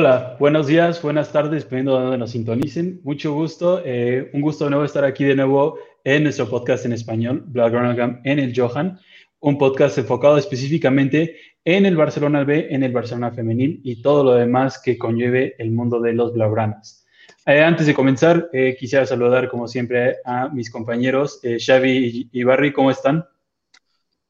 Hola, 0.00 0.36
buenos 0.38 0.68
días, 0.68 1.02
buenas 1.02 1.32
tardes, 1.32 1.64
dependiendo 1.64 1.96
de 1.96 2.02
donde 2.02 2.18
nos 2.18 2.30
sintonicen. 2.30 3.00
Mucho 3.02 3.32
gusto, 3.32 3.82
eh, 3.84 4.30
un 4.32 4.42
gusto 4.42 4.62
de 4.62 4.70
nuevo 4.70 4.84
estar 4.84 5.04
aquí 5.04 5.24
de 5.24 5.34
nuevo 5.34 5.76
en 6.04 6.22
nuestro 6.22 6.48
podcast 6.48 6.84
en 6.84 6.92
español, 6.92 7.42
Black 7.46 7.74
en 8.22 8.38
el 8.38 8.52
Johan, 8.54 9.00
un 9.40 9.58
podcast 9.58 9.98
enfocado 9.98 10.38
específicamente 10.38 11.36
en 11.64 11.84
el 11.84 11.96
Barcelona 11.96 12.44
B, 12.44 12.68
en 12.70 12.84
el 12.84 12.92
Barcelona 12.92 13.32
femenil 13.32 13.80
y 13.82 14.00
todo 14.00 14.22
lo 14.22 14.34
demás 14.34 14.80
que 14.80 14.96
conlleve 14.96 15.56
el 15.58 15.72
mundo 15.72 15.98
de 15.98 16.12
los 16.12 16.32
blaugranas. 16.32 17.04
Eh, 17.44 17.60
antes 17.60 17.88
de 17.88 17.94
comenzar, 17.94 18.48
eh, 18.52 18.76
quisiera 18.78 19.04
saludar 19.04 19.48
como 19.48 19.66
siempre 19.66 20.18
a 20.24 20.48
mis 20.48 20.70
compañeros 20.70 21.40
Xavi 21.42 22.28
y 22.30 22.42
Barry, 22.44 22.72
¿cómo 22.72 22.92
están? 22.92 23.26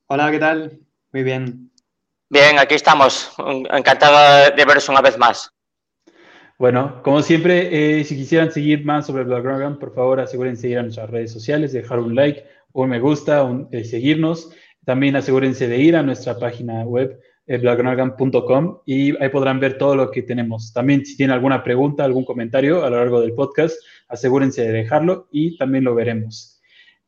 Hola, 0.07 0.31
¿qué 0.31 0.39
tal? 0.39 0.81
Muy 1.13 1.25
bien. 1.25 1.71
Bien, 2.31 2.59
aquí 2.59 2.75
estamos. 2.75 3.33
Encantado 3.71 4.51
de 4.57 4.65
veros 4.65 4.89
una 4.89 5.03
vez 5.03 5.19
más. 5.19 5.53
Bueno, 6.59 7.03
como 7.05 7.23
siempre, 7.23 8.01
eh, 8.01 8.05
si 8.05 8.17
quisieran 8.17 8.51
seguir 8.51 8.85
más 8.85 9.07
sobre 9.07 9.23
Bloggram, 9.23 9.79
por 9.79 9.95
favor 9.95 10.19
asegúrense 10.19 10.67
de 10.67 10.73
ir 10.73 10.79
a 10.79 10.83
nuestras 10.83 11.09
redes 11.09 11.31
sociales, 11.31 11.73
dejar 11.73 12.01
un 12.01 12.17
like, 12.17 12.45
un 12.73 12.91
me 12.91 12.99
gusta, 12.99 13.49
eh, 13.71 13.85
seguirnos. 13.85 14.51
También 14.85 15.15
asegúrense 15.15 15.69
de 15.69 15.79
ir 15.79 15.95
a 15.95 16.03
nuestra 16.03 16.37
página 16.37 16.83
web, 16.83 17.21
eh, 17.47 17.61
y 18.87 19.23
ahí 19.23 19.29
podrán 19.29 19.61
ver 19.61 19.79
todo 19.79 19.95
lo 19.95 20.11
que 20.11 20.23
tenemos. 20.23 20.73
También 20.73 21.07
si 21.07 21.17
tienen 21.17 21.35
alguna 21.35 21.63
pregunta, 21.63 22.05
algún 22.05 22.25
comentario 22.25 22.85
a 22.85 22.91
lo 22.91 22.97
largo 22.97 23.21
del 23.21 23.35
podcast, 23.35 23.77
asegúrense 24.09 24.63
de 24.63 24.73
dejarlo 24.73 25.29
y 25.31 25.57
también 25.57 25.85
lo 25.85 25.95
veremos. 25.95 26.61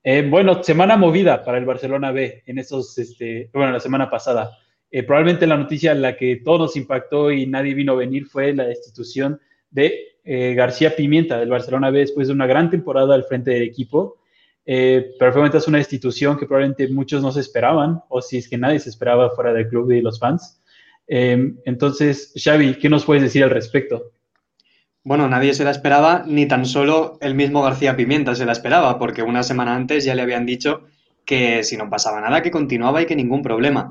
Eh, 0.04 0.26
bueno, 0.30 0.62
semana 0.62 0.96
movida 0.96 1.44
para 1.44 1.58
el 1.58 1.64
Barcelona 1.64 2.12
B 2.12 2.44
en 2.46 2.58
esos, 2.58 2.96
este, 2.98 3.50
bueno, 3.52 3.72
la 3.72 3.80
semana 3.80 4.08
pasada. 4.08 4.50
Eh, 4.90 5.04
probablemente 5.04 5.46
la 5.46 5.56
noticia 5.56 5.94
la 5.94 6.16
que 6.16 6.36
todo 6.44 6.58
nos 6.58 6.76
impactó 6.76 7.30
y 7.30 7.46
nadie 7.46 7.74
vino 7.74 7.92
a 7.92 7.96
venir 7.96 8.26
fue 8.26 8.52
la 8.52 8.66
destitución 8.66 9.40
de 9.70 10.16
eh, 10.24 10.54
García 10.54 10.96
Pimienta 10.96 11.38
del 11.38 11.48
Barcelona 11.48 11.90
B 11.90 12.00
después 12.00 12.26
de 12.26 12.34
una 12.34 12.46
gran 12.46 12.70
temporada 12.70 13.14
al 13.14 13.24
frente 13.24 13.52
del 13.52 13.62
equipo. 13.62 14.18
Eh, 14.66 15.14
pero 15.18 15.32
probablemente 15.32 15.58
es 15.58 15.68
una 15.68 15.78
destitución 15.78 16.38
que 16.38 16.46
probablemente 16.46 16.88
muchos 16.88 17.22
no 17.22 17.32
se 17.32 17.40
esperaban, 17.40 18.02
o 18.08 18.20
si 18.20 18.38
es 18.38 18.48
que 18.48 18.58
nadie 18.58 18.78
se 18.78 18.90
esperaba 18.90 19.30
fuera 19.30 19.52
del 19.52 19.68
club 19.68 19.90
y 19.90 20.00
los 20.00 20.18
fans. 20.18 20.60
entonces, 21.06 22.32
Xavi, 22.36 22.74
¿qué 22.74 22.88
nos 22.88 23.04
puedes 23.04 23.22
decir 23.22 23.42
al 23.42 23.50
respecto? 23.50 24.12
Bueno, 25.02 25.28
nadie 25.28 25.54
se 25.54 25.64
la 25.64 25.70
esperaba, 25.70 26.24
ni 26.26 26.46
tan 26.46 26.66
solo 26.66 27.18
el 27.20 27.34
mismo 27.34 27.62
García 27.62 27.96
Pimienta 27.96 28.34
se 28.34 28.44
la 28.44 28.52
esperaba, 28.52 28.98
porque 28.98 29.22
una 29.22 29.42
semana 29.42 29.74
antes 29.74 30.04
ya 30.04 30.14
le 30.14 30.22
habían 30.22 30.46
dicho 30.46 30.82
que 31.24 31.64
si 31.64 31.76
no 31.76 31.88
pasaba 31.88 32.20
nada, 32.20 32.42
que 32.42 32.50
continuaba 32.50 33.00
y 33.00 33.06
que 33.06 33.16
ningún 33.16 33.42
problema. 33.42 33.90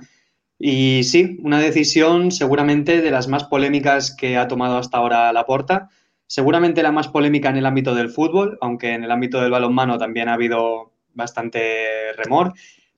Y 0.61 1.03
sí, 1.05 1.39
una 1.41 1.59
decisión 1.59 2.31
seguramente 2.31 3.01
de 3.01 3.11
las 3.11 3.29
más 3.29 3.45
polémicas 3.45 4.13
que 4.13 4.35
ha 4.35 4.49
tomado 4.49 4.77
hasta 4.77 4.97
ahora 4.97 5.31
Laporta. 5.31 5.89
Seguramente 6.27 6.83
la 6.83 6.91
más 6.91 7.07
polémica 7.07 7.49
en 7.49 7.55
el 7.55 7.65
ámbito 7.65 7.95
del 7.95 8.09
fútbol, 8.09 8.57
aunque 8.59 8.93
en 8.93 9.05
el 9.05 9.11
ámbito 9.11 9.41
del 9.41 9.51
balonmano 9.51 9.97
también 9.97 10.27
ha 10.27 10.33
habido 10.33 10.91
bastante 11.13 12.11
remor. 12.17 12.53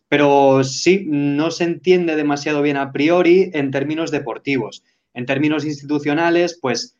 Pero 0.10 0.64
sí, 0.64 1.06
no 1.08 1.52
se 1.52 1.66
entiende 1.66 2.16
demasiado 2.16 2.64
bien 2.64 2.78
a 2.78 2.92
priori 2.92 3.52
en 3.54 3.70
términos 3.70 4.10
deportivos. 4.10 4.84
En 5.14 5.28
términos 5.28 5.64
institucionales, 5.64 6.58
pues 6.60 6.98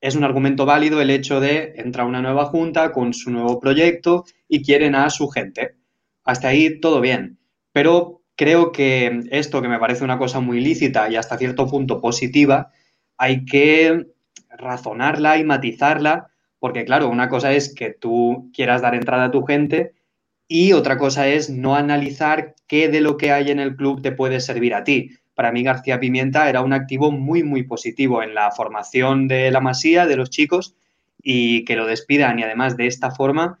es 0.00 0.16
un 0.16 0.24
argumento 0.24 0.64
válido 0.64 1.02
el 1.02 1.10
hecho 1.10 1.38
de 1.38 1.74
entrar 1.76 2.06
una 2.06 2.22
nueva 2.22 2.46
junta 2.46 2.92
con 2.92 3.12
su 3.12 3.30
nuevo 3.30 3.60
proyecto 3.60 4.24
y 4.48 4.62
quieren 4.62 4.94
a 4.94 5.10
su 5.10 5.28
gente. 5.28 5.76
Hasta 6.24 6.48
ahí 6.48 6.80
todo 6.80 7.00
bien. 7.00 7.38
Pero 7.72 8.22
creo 8.38 8.70
que 8.70 9.24
esto, 9.32 9.60
que 9.60 9.68
me 9.68 9.80
parece 9.80 10.04
una 10.04 10.16
cosa 10.16 10.38
muy 10.38 10.60
lícita 10.60 11.10
y 11.10 11.16
hasta 11.16 11.36
cierto 11.36 11.66
punto 11.66 12.00
positiva, 12.00 12.70
hay 13.16 13.44
que 13.44 14.06
razonarla 14.48 15.38
y 15.38 15.44
matizarla, 15.44 16.28
porque 16.60 16.84
claro, 16.84 17.08
una 17.08 17.28
cosa 17.28 17.52
es 17.52 17.74
que 17.74 17.90
tú 17.90 18.48
quieras 18.54 18.80
dar 18.80 18.94
entrada 18.94 19.24
a 19.24 19.30
tu 19.32 19.42
gente 19.42 19.92
y 20.46 20.72
otra 20.72 20.98
cosa 20.98 21.26
es 21.26 21.50
no 21.50 21.74
analizar 21.74 22.54
qué 22.68 22.88
de 22.88 23.00
lo 23.00 23.16
que 23.16 23.32
hay 23.32 23.50
en 23.50 23.58
el 23.58 23.74
club 23.74 24.02
te 24.02 24.12
puede 24.12 24.38
servir 24.38 24.72
a 24.72 24.84
ti. 24.84 25.10
Para 25.34 25.50
mí 25.50 25.64
García 25.64 25.98
Pimienta 25.98 26.48
era 26.48 26.62
un 26.62 26.72
activo 26.72 27.10
muy, 27.10 27.42
muy 27.42 27.64
positivo 27.64 28.22
en 28.22 28.34
la 28.34 28.52
formación 28.52 29.26
de 29.26 29.50
la 29.50 29.60
masía, 29.60 30.06
de 30.06 30.16
los 30.16 30.30
chicos, 30.30 30.76
y 31.20 31.64
que 31.64 31.74
lo 31.74 31.86
despidan 31.86 32.38
y 32.38 32.44
además 32.44 32.76
de 32.76 32.86
esta 32.86 33.10
forma, 33.10 33.58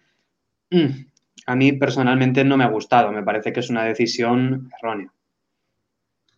mm, 0.70 1.07
a 1.46 1.56
mí 1.56 1.72
personalmente 1.72 2.44
no 2.44 2.56
me 2.56 2.64
ha 2.64 2.68
gustado. 2.68 3.12
Me 3.12 3.22
parece 3.22 3.52
que 3.52 3.60
es 3.60 3.70
una 3.70 3.84
decisión 3.84 4.70
errónea. 4.78 5.12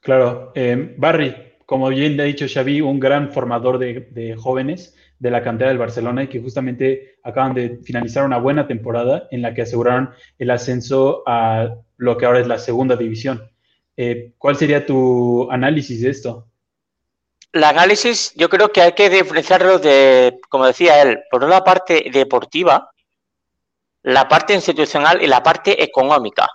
Claro. 0.01 0.53
Eh, 0.55 0.95
Barry, 0.97 1.35
como 1.67 1.89
bien 1.89 2.17
le 2.17 2.23
ha 2.23 2.27
dicho 2.27 2.47
Xavi, 2.53 2.81
un 2.81 2.99
gran 2.99 3.31
formador 3.31 3.79
de, 3.79 4.37
jóvenes 4.39 4.97
de 5.19 5.31
la 5.31 5.43
cantera 5.43 5.71
del 5.71 5.79
Barcelona 5.79 6.25
y 6.25 6.29
que 6.29 6.41
justamente 6.41 7.17
acaban 7.23 7.55
de 7.55 7.79
finalizar 7.85 8.25
una 8.25 8.39
buena 8.39 8.67
temporada 8.67 9.29
en 9.31 9.43
la 9.43 9.55
que 9.55 9.63
aseguraron 9.63 10.11
el 10.39 10.51
ascenso 10.51 11.23
a 11.27 11.77
lo 11.99 12.17
que 12.17 12.27
ahora 12.27 12.41
es 12.41 12.47
la 12.47 12.59
segunda 12.59 12.97
división. 12.97 13.51
Eh, 13.97 14.33
¿Cuál 14.39 14.57
sería 14.57 14.87
tu 14.87 15.51
análisis 15.51 16.01
de 16.01 16.11
esto? 16.11 16.49
El 17.53 17.65
análisis 17.65 18.33
yo 18.35 18.49
creo 18.49 18.73
que 18.73 18.81
hay 18.81 18.93
que 18.93 19.11
diferenciarlo 19.11 19.79
de, 19.79 20.41
como 20.49 20.67
decía 20.67 21.03
él, 21.03 21.21
por 21.31 21.45
una 21.45 21.63
parte 21.63 22.11
deportiva, 22.13 22.91
la 24.03 24.29
parte 24.29 24.55
institucional 24.55 25.23
y 25.23 25.27
la 25.27 25.43
parte 25.43 25.83
económica. 25.83 26.49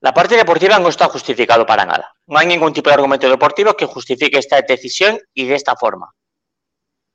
La 0.00 0.12
parte 0.12 0.36
deportiva 0.36 0.78
no 0.78 0.88
está 0.88 1.08
justificado 1.08 1.64
para 1.64 1.86
nada. 1.86 2.14
No 2.26 2.38
hay 2.38 2.46
ningún 2.46 2.74
tipo 2.74 2.90
de 2.90 2.94
argumento 2.94 3.28
deportivo 3.28 3.74
que 3.74 3.86
justifique 3.86 4.38
esta 4.38 4.60
decisión 4.60 5.18
y 5.32 5.46
de 5.46 5.54
esta 5.54 5.76
forma. 5.76 6.12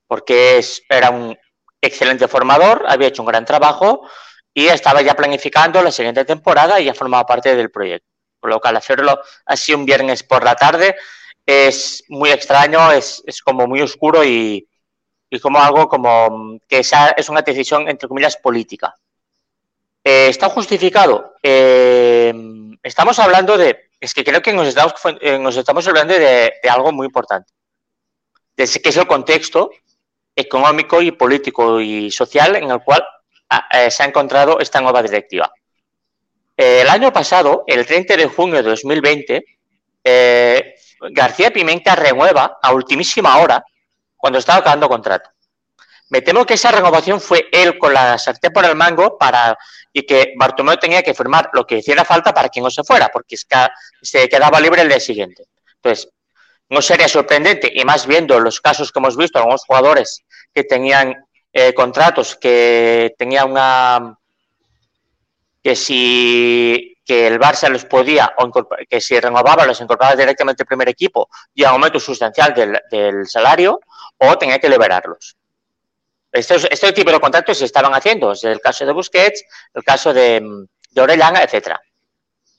Porque 0.08 0.58
es, 0.58 0.82
era 0.88 1.10
un 1.10 1.38
excelente 1.80 2.26
formador, 2.26 2.84
había 2.88 3.08
hecho 3.08 3.22
un 3.22 3.28
gran 3.28 3.44
trabajo 3.44 4.08
y 4.52 4.66
estaba 4.66 5.02
ya 5.02 5.14
planificando 5.14 5.80
la 5.82 5.92
siguiente 5.92 6.24
temporada 6.24 6.80
y 6.80 6.86
ya 6.86 6.94
formaba 6.94 7.24
parte 7.24 7.54
del 7.54 7.70
proyecto. 7.70 8.08
Por 8.40 8.50
lo 8.50 8.60
cual 8.60 8.76
hacerlo 8.76 9.20
así 9.46 9.72
un 9.72 9.84
viernes 9.84 10.24
por 10.24 10.42
la 10.42 10.56
tarde 10.56 10.96
es 11.46 12.02
muy 12.08 12.30
extraño, 12.30 12.90
es, 12.90 13.22
es 13.24 13.40
como 13.40 13.66
muy 13.68 13.82
oscuro 13.82 14.24
y, 14.24 14.68
y 15.30 15.38
como 15.38 15.60
algo 15.60 15.88
como 15.88 16.58
que 16.68 16.80
esa 16.80 17.10
es 17.10 17.28
una 17.28 17.42
decisión, 17.42 17.88
entre 17.88 18.08
comillas, 18.08 18.36
política. 18.36 18.96
Eh, 20.02 20.28
¿Está 20.28 20.48
justificado? 20.48 21.34
Eh, 21.40 22.34
estamos 22.82 23.18
hablando 23.20 23.56
de, 23.56 23.90
es 24.00 24.12
que 24.12 24.24
creo 24.24 24.42
que 24.42 24.52
nos 24.52 24.66
estamos, 24.66 24.94
eh, 25.20 25.38
nos 25.38 25.56
estamos 25.56 25.86
hablando 25.86 26.14
de, 26.14 26.52
algo 26.68 26.90
muy 26.90 27.06
importante, 27.06 27.52
de 28.56 28.66
que 28.66 28.88
es 28.88 28.96
el 28.96 29.06
contexto 29.06 29.70
económico 30.34 31.00
y 31.00 31.12
político 31.12 31.80
y 31.80 32.10
social 32.10 32.56
en 32.56 32.70
el 32.70 32.80
cual 32.80 33.04
ah, 33.50 33.68
se 33.88 34.02
ha 34.02 34.06
encontrado 34.06 34.58
esta 34.58 34.80
nueva 34.80 35.02
directiva. 35.02 35.52
el 36.56 36.88
año 36.88 37.12
pasado, 37.12 37.64
el 37.66 37.86
30 37.86 38.16
de 38.16 38.26
junio 38.26 38.56
de 38.56 38.70
2020, 38.70 39.44
García 41.12 41.50
Pimenta 41.50 41.94
renueva 41.94 42.58
a 42.62 42.72
ultimísima 42.72 43.38
hora 43.38 43.64
cuando 44.20 44.38
estaba 44.38 44.58
acabando 44.58 44.88
contrato. 44.88 45.30
Me 46.10 46.22
temo 46.22 46.44
que 46.44 46.54
esa 46.54 46.72
renovación 46.72 47.20
fue 47.20 47.48
él 47.52 47.78
con 47.78 47.94
la 47.94 48.18
sartén 48.18 48.52
por 48.52 48.64
el 48.64 48.74
mango 48.74 49.16
para 49.16 49.56
y 49.92 50.02
que 50.02 50.34
Bartomeu 50.36 50.76
tenía 50.76 51.02
que 51.02 51.14
firmar 51.14 51.50
lo 51.52 51.66
que 51.66 51.78
hiciera 51.78 52.04
falta 52.04 52.34
para 52.34 52.48
que 52.48 52.60
no 52.60 52.70
se 52.70 52.82
fuera, 52.84 53.08
porque 53.12 53.36
se 53.36 54.28
quedaba 54.28 54.60
libre 54.60 54.82
el 54.82 54.88
día 54.88 55.00
siguiente. 55.00 55.44
Entonces, 55.76 56.08
no 56.68 56.80
sería 56.80 57.08
sorprendente, 57.08 57.70
y 57.74 57.84
más 57.84 58.06
viendo 58.06 58.38
los 58.38 58.60
casos 58.60 58.92
que 58.92 58.98
hemos 59.00 59.16
visto, 59.16 59.38
algunos 59.38 59.64
jugadores 59.64 60.22
que 60.54 60.64
tenían 60.64 61.26
eh, 61.52 61.74
contratos, 61.74 62.36
que 62.36 63.14
tenían 63.18 63.50
una. 63.50 64.16
Que 65.62 65.76
si 65.76 66.96
que 67.04 67.26
el 67.26 67.40
Barça 67.40 67.68
los 67.68 67.84
podía, 67.86 68.32
o 68.38 68.52
que 68.88 69.00
si 69.00 69.18
renovaba, 69.18 69.66
los 69.66 69.80
incorporaba 69.80 70.14
directamente 70.14 70.62
al 70.62 70.66
primer 70.68 70.88
equipo 70.88 71.28
y 71.52 71.64
a 71.64 71.70
aumento 71.70 71.98
sustancial 71.98 72.54
del 72.54 73.26
salario, 73.26 73.80
o 74.18 74.38
tenía 74.38 74.60
que 74.60 74.68
liberarlos. 74.68 75.36
Estos, 76.30 76.68
este 76.70 76.92
tipo 76.92 77.10
de 77.10 77.18
contratos 77.18 77.58
se 77.58 77.64
estaban 77.64 77.92
haciendo, 77.94 78.30
es 78.30 78.44
el 78.44 78.60
caso 78.60 78.86
de 78.86 78.92
Busquets, 78.92 79.42
el 79.74 79.82
caso 79.82 80.12
de, 80.12 80.40
de 80.90 81.00
Orellana, 81.00 81.42
etcétera. 81.42 81.80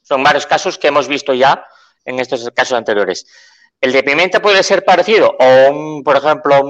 Son 0.03 0.21
varios 0.21 0.45
casos 0.45 0.77
que 0.77 0.87
hemos 0.87 1.07
visto 1.07 1.33
ya 1.33 1.65
en 2.03 2.19
estos 2.19 2.49
casos 2.53 2.77
anteriores. 2.77 3.25
El 3.79 3.93
de 3.93 4.03
Pimienta 4.03 4.41
puede 4.41 4.63
ser 4.63 4.83
parecido, 4.83 5.35
o 5.39 5.71
un, 5.71 6.03
por 6.03 6.17
ejemplo, 6.17 6.61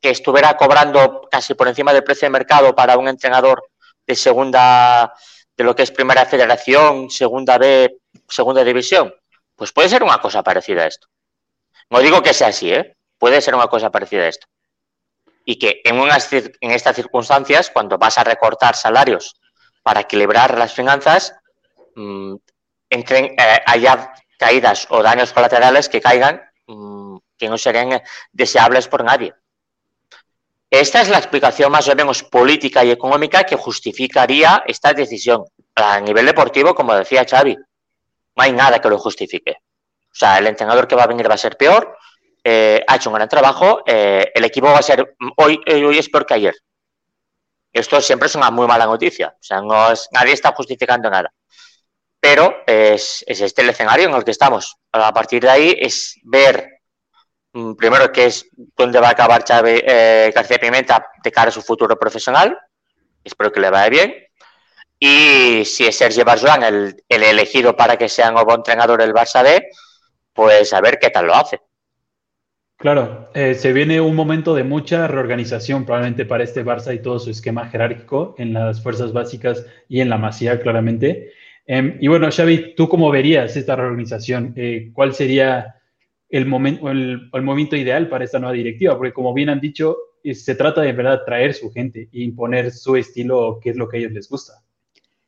que 0.00 0.10
estuviera 0.10 0.56
cobrando 0.56 1.22
casi 1.30 1.54
por 1.54 1.66
encima 1.66 1.92
del 1.92 2.04
precio 2.04 2.26
de 2.26 2.30
mercado 2.30 2.74
para 2.74 2.96
un 2.96 3.08
entrenador 3.08 3.64
de 4.06 4.14
segunda, 4.14 5.12
de 5.56 5.64
lo 5.64 5.74
que 5.74 5.82
es 5.82 5.90
primera 5.90 6.26
federación, 6.26 7.10
segunda 7.10 7.58
B, 7.58 7.98
segunda 8.28 8.62
división. 8.64 9.14
Pues 9.54 9.72
puede 9.72 9.88
ser 9.88 10.02
una 10.02 10.18
cosa 10.18 10.42
parecida 10.42 10.82
a 10.82 10.86
esto. 10.86 11.08
No 11.90 12.00
digo 12.00 12.22
que 12.22 12.34
sea 12.34 12.48
así, 12.48 12.72
¿eh? 12.72 12.96
puede 13.18 13.40
ser 13.40 13.54
una 13.54 13.68
cosa 13.68 13.90
parecida 13.90 14.24
a 14.24 14.28
esto. 14.28 14.46
Y 15.44 15.58
que 15.58 15.80
en, 15.84 15.98
unas, 15.98 16.32
en 16.32 16.70
estas 16.72 16.96
circunstancias, 16.96 17.70
cuando 17.70 17.98
vas 17.98 18.18
a 18.18 18.24
recortar 18.24 18.76
salarios 18.76 19.40
para 19.82 20.00
equilibrar 20.00 20.58
las 20.58 20.74
finanzas, 20.74 21.34
mmm, 21.94 22.34
entren, 22.90 23.34
eh, 23.38 23.60
haya 23.66 24.12
caídas 24.38 24.86
o 24.90 25.02
daños 25.02 25.32
colaterales 25.32 25.88
que 25.88 26.00
caigan 26.00 26.42
mmm, 26.66 27.16
que 27.38 27.48
no 27.48 27.56
serían 27.56 28.02
deseables 28.32 28.88
por 28.88 29.04
nadie. 29.04 29.34
Esta 30.70 31.00
es 31.00 31.08
la 31.08 31.18
explicación 31.18 31.70
más 31.70 31.88
o 31.88 31.94
menos 31.94 32.24
política 32.24 32.84
y 32.84 32.90
económica 32.90 33.44
que 33.44 33.56
justificaría 33.56 34.64
esta 34.66 34.92
decisión. 34.92 35.44
A 35.76 36.00
nivel 36.00 36.26
deportivo, 36.26 36.74
como 36.74 36.94
decía 36.94 37.24
Xavi, 37.28 37.54
no 37.54 38.42
hay 38.42 38.52
nada 38.52 38.80
que 38.80 38.88
lo 38.88 38.98
justifique. 38.98 39.52
O 39.52 40.18
sea, 40.18 40.38
el 40.38 40.46
entrenador 40.46 40.88
que 40.88 40.96
va 40.96 41.04
a 41.04 41.06
venir 41.06 41.30
va 41.30 41.34
a 41.34 41.38
ser 41.38 41.56
peor, 41.56 41.96
eh, 42.42 42.82
ha 42.86 42.96
hecho 42.96 43.10
un 43.10 43.16
gran 43.16 43.28
trabajo, 43.28 43.82
eh, 43.86 44.30
el 44.34 44.44
equipo 44.44 44.66
va 44.66 44.78
a 44.78 44.82
ser, 44.82 45.16
hoy, 45.36 45.60
hoy 45.66 45.98
es 45.98 46.08
peor 46.08 46.26
que 46.26 46.34
ayer. 46.34 46.54
Esto 47.72 48.00
siempre 48.00 48.26
es 48.26 48.34
una 48.34 48.50
muy 48.50 48.66
mala 48.66 48.86
noticia. 48.86 49.34
O 49.38 49.42
sea, 49.42 49.60
no 49.60 49.92
es, 49.92 50.08
nadie 50.10 50.32
está 50.32 50.52
justificando 50.52 51.10
nada. 51.10 51.32
Pero 52.18 52.64
es, 52.66 53.22
es 53.26 53.40
este 53.40 53.62
el 53.62 53.68
escenario 53.68 54.08
en 54.08 54.14
el 54.14 54.24
que 54.24 54.30
estamos. 54.30 54.76
A 54.92 55.12
partir 55.12 55.42
de 55.42 55.50
ahí 55.50 55.76
es 55.78 56.18
ver 56.24 56.75
primero, 57.76 58.12
qué 58.12 58.26
es 58.26 58.48
dónde 58.76 59.00
va 59.00 59.08
a 59.08 59.12
acabar 59.12 59.44
Chávez 59.44 59.82
eh, 59.86 60.32
García 60.34 60.58
Pimenta 60.58 61.10
de 61.22 61.32
cara 61.32 61.48
a 61.48 61.52
su 61.52 61.62
futuro 61.62 61.98
profesional. 61.98 62.58
Espero 63.24 63.52
que 63.52 63.60
le 63.60 63.70
vaya 63.70 63.88
bien. 63.88 64.14
Y 64.98 65.64
si 65.64 65.84
es 65.86 65.96
Sergio 65.96 66.24
Barjuan 66.24 66.62
el, 66.62 66.96
elegido 67.08 67.76
para 67.76 67.96
que 67.96 68.08
sea 68.08 68.30
nuevo 68.30 68.54
entrenador 68.54 69.00
del 69.00 69.12
Barça 69.12 69.42
B, 69.42 69.68
pues 70.32 70.72
a 70.72 70.80
ver 70.80 70.98
qué 70.98 71.10
tal 71.10 71.26
lo 71.26 71.34
hace. 71.34 71.60
Claro, 72.78 73.30
eh, 73.34 73.54
se 73.54 73.72
viene 73.72 74.00
un 74.00 74.14
momento 74.14 74.54
de 74.54 74.62
mucha 74.62 75.06
reorganización 75.06 75.86
probablemente 75.86 76.26
para 76.26 76.44
este 76.44 76.64
Barça 76.64 76.94
y 76.94 77.00
todo 77.00 77.18
su 77.18 77.30
esquema 77.30 77.68
jerárquico 77.68 78.34
en 78.38 78.52
las 78.52 78.82
fuerzas 78.82 79.12
básicas 79.12 79.64
y 79.88 80.00
en 80.00 80.10
la 80.10 80.18
masía, 80.18 80.60
claramente. 80.60 81.32
Em, 81.66 81.96
y 82.00 82.08
bueno, 82.08 82.30
Xavi, 82.30 82.74
¿tú 82.76 82.88
cómo 82.88 83.10
verías 83.10 83.56
esta 83.56 83.76
reorganización? 83.76 84.52
Eh, 84.56 84.90
¿Cuál 84.92 85.14
sería 85.14 85.75
el, 86.28 86.46
momento, 86.46 86.90
el, 86.90 87.30
momento 87.42 87.76
ideal 87.76 88.08
para 88.08 88.24
esta 88.24 88.38
nueva 88.38 88.54
directiva, 88.54 88.96
porque 88.96 89.12
como 89.12 89.32
bien 89.32 89.48
han 89.48 89.60
dicho, 89.60 89.96
se 90.24 90.54
trata 90.54 90.82
de 90.82 90.92
verdad 90.92 91.22
traer 91.24 91.54
su 91.54 91.70
gente 91.70 92.08
e 92.12 92.22
imponer 92.22 92.72
su 92.72 92.96
estilo, 92.96 93.60
que 93.62 93.70
es 93.70 93.76
lo 93.76 93.88
que 93.88 93.96
a 93.96 94.00
ellos 94.00 94.12
les 94.12 94.28
gusta. 94.28 94.54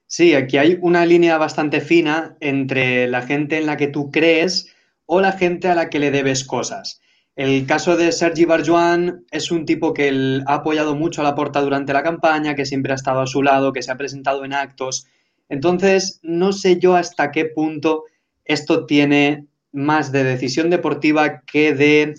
Sí, 0.07 0.35
aquí 0.35 0.57
hay 0.57 0.79
una 0.81 1.05
línea 1.05 1.37
bastante 1.37 1.81
fina 1.81 2.37
entre 2.41 3.07
la 3.09 3.23
gente 3.23 3.59
en 3.59 3.67
la 3.67 3.77
que 3.77 3.89
tú 3.89 4.11
crees 4.11 4.75
o 5.05 5.21
la 5.21 5.33
gente 5.33 5.69
a 5.69 5.75
la 5.75 5.91
que 5.91 5.99
le 5.99 6.11
debes 6.11 6.45
cosas. 6.45 7.01
El 7.37 7.67
caso 7.67 7.97
de 7.97 8.11
Sergi 8.11 8.47
Barjuan 8.47 9.25
es 9.31 9.53
un 9.53 9.65
tipo 9.65 9.95
que 9.95 10.41
ha 10.47 10.55
apoyado 10.55 10.97
mucho 10.97 11.21
a 11.21 11.25
la 11.25 11.37
porta 11.37 11.61
durante 11.61 11.93
la 11.93 12.03
campaña, 12.03 12.57
que 12.57 12.67
siempre 12.67 12.93
ha 12.93 12.97
estado 12.97 13.21
a 13.21 13.27
su 13.29 13.43
lado, 13.43 13.73
que 13.73 13.83
se 13.83 13.93
ha 13.93 13.97
presentado 13.97 14.45
en 14.45 14.55
actos. 14.55 15.07
Entonces, 15.49 16.19
no 16.23 16.53
sé 16.53 16.81
yo 16.81 16.97
hasta 16.97 17.31
qué 17.31 17.45
punto 17.45 18.05
esto 18.45 18.87
tiene 18.87 19.47
más 19.73 20.13
de 20.13 20.25
decisión 20.25 20.71
deportiva 20.71 21.41
que 21.43 21.75
de 21.75 22.15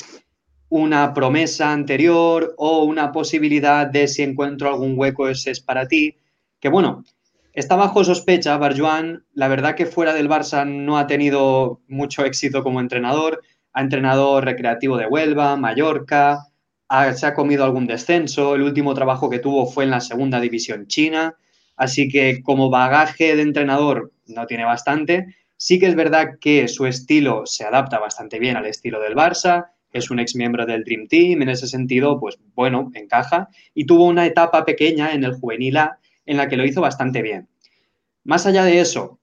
una 0.69 1.13
promesa 1.13 1.71
anterior 1.71 2.53
o 2.57 2.83
una 2.83 3.11
posibilidad 3.11 3.87
de 3.87 4.07
si 4.07 4.21
encuentro 4.21 4.69
algún 4.69 4.93
hueco 4.97 5.27
ese 5.27 5.51
es 5.51 5.59
para 5.59 5.87
ti. 5.87 6.15
Que 6.59 6.69
bueno, 6.69 7.03
está 7.53 7.75
bajo 7.75 8.03
sospecha 8.03 8.57
Barjuan, 8.57 9.25
la 9.33 9.47
verdad 9.47 9.75
que 9.75 9.87
fuera 9.87 10.13
del 10.13 10.29
Barça 10.29 10.65
no 10.67 10.97
ha 10.97 11.07
tenido 11.07 11.81
mucho 11.87 12.23
éxito 12.23 12.63
como 12.63 12.79
entrenador, 12.79 13.41
ha 13.73 13.81
entrenado 13.81 14.41
Recreativo 14.41 14.97
de 14.97 15.07
Huelva, 15.07 15.55
Mallorca, 15.55 16.45
se 17.15 17.25
ha 17.25 17.33
comido 17.33 17.63
algún 17.63 17.87
descenso, 17.87 18.55
el 18.55 18.63
último 18.63 18.93
trabajo 18.93 19.29
que 19.29 19.39
tuvo 19.39 19.65
fue 19.67 19.83
en 19.83 19.91
la 19.91 20.01
segunda 20.01 20.39
división 20.39 20.87
china, 20.87 21.35
así 21.75 22.09
que 22.09 22.41
como 22.41 22.69
bagaje 22.69 23.35
de 23.35 23.41
entrenador 23.43 24.11
no 24.25 24.45
tiene 24.47 24.65
bastante, 24.65 25.35
Sí 25.61 25.77
que 25.77 25.87
es 25.87 25.95
verdad 25.95 26.37
que 26.39 26.69
su 26.69 26.85
estilo 26.85 27.45
se 27.45 27.65
adapta 27.65 27.99
bastante 27.99 28.39
bien 28.39 28.55
al 28.55 28.65
estilo 28.65 29.01
del 29.01 29.13
Barça, 29.13 29.71
es 29.91 30.09
un 30.09 30.21
ex 30.21 30.33
miembro 30.33 30.65
del 30.65 30.85
Dream 30.85 31.09
Team, 31.09 31.41
en 31.41 31.49
ese 31.49 31.67
sentido, 31.67 32.17
pues 32.17 32.39
bueno, 32.55 32.89
encaja, 32.93 33.49
y 33.73 33.85
tuvo 33.85 34.05
una 34.05 34.25
etapa 34.25 34.63
pequeña 34.63 35.11
en 35.11 35.25
el 35.25 35.33
juvenil 35.33 35.75
A 35.75 35.99
en 36.25 36.37
la 36.37 36.47
que 36.47 36.55
lo 36.55 36.65
hizo 36.65 36.79
bastante 36.79 37.21
bien. 37.21 37.49
Más 38.23 38.45
allá 38.45 38.63
de 38.63 38.79
eso, 38.79 39.19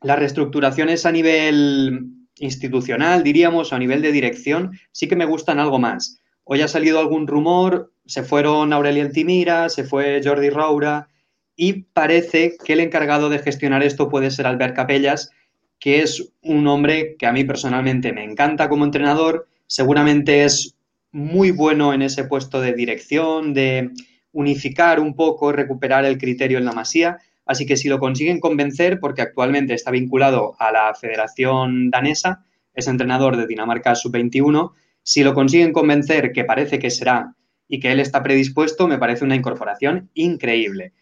las 0.00 0.18
reestructuraciones 0.18 1.04
a 1.04 1.12
nivel 1.12 2.06
institucional, 2.38 3.22
diríamos, 3.22 3.74
a 3.74 3.78
nivel 3.78 4.00
de 4.00 4.12
dirección, 4.12 4.78
sí 4.92 5.08
que 5.08 5.16
me 5.16 5.26
gustan 5.26 5.58
algo 5.58 5.78
más. 5.78 6.22
Hoy 6.44 6.62
ha 6.62 6.68
salido 6.68 7.00
algún 7.00 7.26
rumor, 7.26 7.92
se 8.06 8.22
fueron 8.22 8.72
Aurelien 8.72 9.12
Timira, 9.12 9.68
se 9.68 9.84
fue 9.84 10.22
Jordi 10.24 10.48
Roura, 10.48 11.10
y 11.54 11.82
parece 11.82 12.56
que 12.64 12.72
el 12.72 12.80
encargado 12.80 13.28
de 13.28 13.40
gestionar 13.40 13.82
esto 13.82 14.08
puede 14.08 14.30
ser 14.30 14.46
Albert 14.46 14.74
Capellas, 14.74 15.32
que 15.78 16.02
es 16.02 16.32
un 16.42 16.66
hombre 16.66 17.16
que 17.18 17.26
a 17.26 17.32
mí 17.32 17.44
personalmente 17.44 18.12
me 18.12 18.24
encanta 18.24 18.68
como 18.68 18.84
entrenador, 18.84 19.48
seguramente 19.66 20.44
es 20.44 20.76
muy 21.12 21.50
bueno 21.50 21.92
en 21.92 22.02
ese 22.02 22.24
puesto 22.24 22.60
de 22.60 22.74
dirección, 22.74 23.54
de 23.54 23.90
unificar 24.32 25.00
un 25.00 25.14
poco, 25.14 25.52
recuperar 25.52 26.04
el 26.04 26.18
criterio 26.18 26.58
en 26.58 26.64
la 26.64 26.72
masía, 26.72 27.18
así 27.46 27.64
que 27.64 27.76
si 27.76 27.88
lo 27.88 27.98
consiguen 27.98 28.40
convencer, 28.40 29.00
porque 29.00 29.22
actualmente 29.22 29.74
está 29.74 29.90
vinculado 29.90 30.56
a 30.58 30.70
la 30.72 30.94
Federación 30.94 31.90
Danesa, 31.90 32.44
es 32.74 32.86
entrenador 32.86 33.36
de 33.36 33.46
Dinamarca 33.46 33.94
Sub-21, 33.94 34.72
si 35.02 35.22
lo 35.24 35.34
consiguen 35.34 35.72
convencer, 35.72 36.32
que 36.32 36.44
parece 36.44 36.78
que 36.78 36.90
será, 36.90 37.34
y 37.68 37.80
que 37.80 37.92
él 37.92 38.00
está 38.00 38.22
predispuesto, 38.22 38.86
me 38.88 38.98
parece 38.98 39.24
una 39.24 39.36
incorporación 39.36 40.10
increíble. 40.14 40.92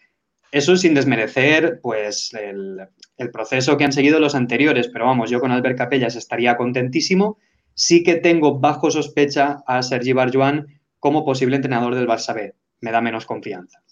Eso 0.55 0.77
sin 0.77 0.95
desmerecer, 0.95 1.81
pues, 1.83 2.33
el, 2.33 3.31
proceso 3.33 3.77
que 3.77 3.83
han 3.83 3.93
seguido 3.93 4.21
los 4.21 4.37
anteriores, 4.37 4.87
pero 4.87 5.05
vamos, 5.05 5.29
yo 5.29 5.41
con 5.41 5.51
Albert 5.51 5.77
Capellas 5.77 6.15
estaría 6.15 6.57
contentísimo. 6.57 7.39
Sí 7.75 8.05
que 8.05 8.15
tengo 8.15 8.61
bajo 8.61 8.89
sospecha 8.89 9.65
a 9.67 9.83
Sergi 9.83 10.13
Barjuan 10.13 10.69
como 11.01 11.25
posible 11.25 11.57
entrenador 11.57 11.97
del 11.97 12.07
Barça 12.07 12.33
B. 12.37 12.55
Me 12.83 12.93
da 12.93 13.01
menos 13.01 13.27
confianza. 13.27 13.83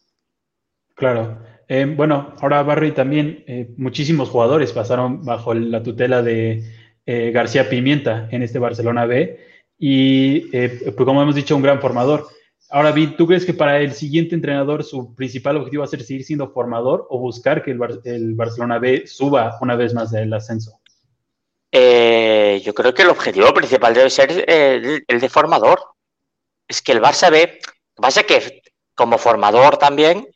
Claro. 0.94 1.40
Eh, 1.66 1.84
bueno, 1.96 2.32
ahora 2.40 2.62
Barry 2.62 2.92
también, 2.92 3.42
eh, 3.48 3.74
muchísimos 3.76 4.28
jugadores 4.28 4.70
pasaron 4.70 5.24
bajo 5.24 5.54
la 5.54 5.82
tutela 5.82 6.22
de 6.22 6.62
eh, 7.06 7.32
García 7.32 7.68
Pimienta 7.68 8.28
en 8.30 8.44
este 8.44 8.60
Barcelona 8.60 9.04
B 9.06 9.36
y, 9.80 10.42
pues 10.42 10.94
como 10.94 11.22
hemos 11.22 11.34
dicho, 11.34 11.56
un 11.56 11.62
gran 11.62 11.80
formador. 11.80 12.28
Ahora, 12.74 12.90
Vid, 12.90 13.16
¿tú 13.18 13.26
crees 13.26 13.44
que 13.44 13.52
para 13.52 13.80
el 13.80 13.92
siguiente 13.92 14.34
entrenador 14.34 14.82
su 14.82 15.14
principal 15.14 15.58
objetivo 15.58 15.82
va 15.82 15.84
a 15.84 15.88
ser 15.88 16.02
seguir 16.02 16.24
siendo 16.24 16.48
formador 16.48 17.06
o 17.10 17.18
buscar 17.18 17.62
que 17.62 17.70
el, 17.70 18.34
Barcelona 18.34 18.78
B 18.78 19.06
suba 19.06 19.58
una 19.60 19.76
vez 19.76 19.92
más 19.92 20.10
del 20.10 20.32
ascenso? 20.32 20.80
Eh, 21.70 22.62
yo 22.64 22.72
creo 22.72 22.94
que 22.94 23.02
el 23.02 23.10
objetivo 23.10 23.52
principal 23.52 23.92
debe 23.92 24.08
ser 24.08 24.48
el, 24.48 25.04
de 25.06 25.28
formador. 25.28 25.84
Es 26.66 26.80
que 26.80 26.92
el 26.92 27.02
Barça 27.02 27.30
B, 27.30 27.60
pasa 27.94 28.22
que 28.22 28.62
como 28.94 29.18
formador 29.18 29.76
también, 29.76 30.26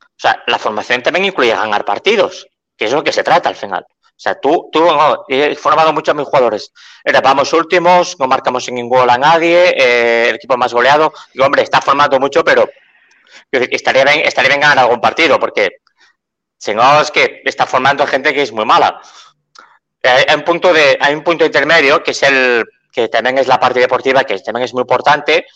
o 0.00 0.16
sea, 0.16 0.44
la 0.46 0.60
formación 0.60 1.02
también 1.02 1.24
incluye 1.24 1.50
ganar 1.50 1.84
partidos, 1.84 2.46
que 2.76 2.84
es 2.84 2.92
lo 2.92 3.02
que 3.02 3.12
se 3.12 3.24
trata 3.24 3.48
al 3.48 3.56
final. 3.56 3.84
O 4.20 4.22
sea, 4.22 4.38
tú, 4.38 4.68
tú 4.70 4.86
he 5.28 5.56
formado 5.56 5.94
muchos 5.94 6.12
a 6.12 6.14
mis 6.14 6.26
jugadores. 6.26 6.74
Era, 7.02 7.22
vamos 7.22 7.54
últimos, 7.54 8.20
no 8.20 8.26
marcamos 8.26 8.70
ningún 8.70 8.90
gol 8.98 9.08
a 9.08 9.16
nadie, 9.16 9.72
eh, 9.74 10.28
el 10.28 10.34
equipo 10.34 10.58
más 10.58 10.74
goleado. 10.74 11.10
Digo, 11.32 11.46
hombre, 11.46 11.62
está 11.62 11.80
formando 11.80 12.20
mucho, 12.20 12.44
pero 12.44 12.68
estaría 13.50 14.04
bien, 14.04 14.20
estaría 14.20 14.50
bien 14.50 14.60
ganar 14.60 14.80
algún 14.80 15.00
partido, 15.00 15.40
porque 15.40 15.70
si 16.58 16.74
no 16.74 17.00
es 17.00 17.10
que 17.10 17.40
está 17.46 17.64
formando 17.64 18.06
gente 18.06 18.34
que 18.34 18.42
es 18.42 18.52
muy 18.52 18.66
mala. 18.66 19.00
Eh, 20.02 20.26
hay 20.28 20.36
un 20.36 20.44
punto 20.44 20.70
de, 20.70 20.98
hay 21.00 21.14
un 21.14 21.24
punto 21.24 21.46
intermedio 21.46 22.02
que 22.02 22.10
es 22.10 22.22
el 22.22 22.66
que 22.92 23.08
también 23.08 23.38
es 23.38 23.46
la 23.46 23.58
parte 23.58 23.80
deportiva, 23.80 24.24
que 24.24 24.38
también 24.40 24.64
es 24.64 24.74
muy 24.74 24.82
importante, 24.82 25.46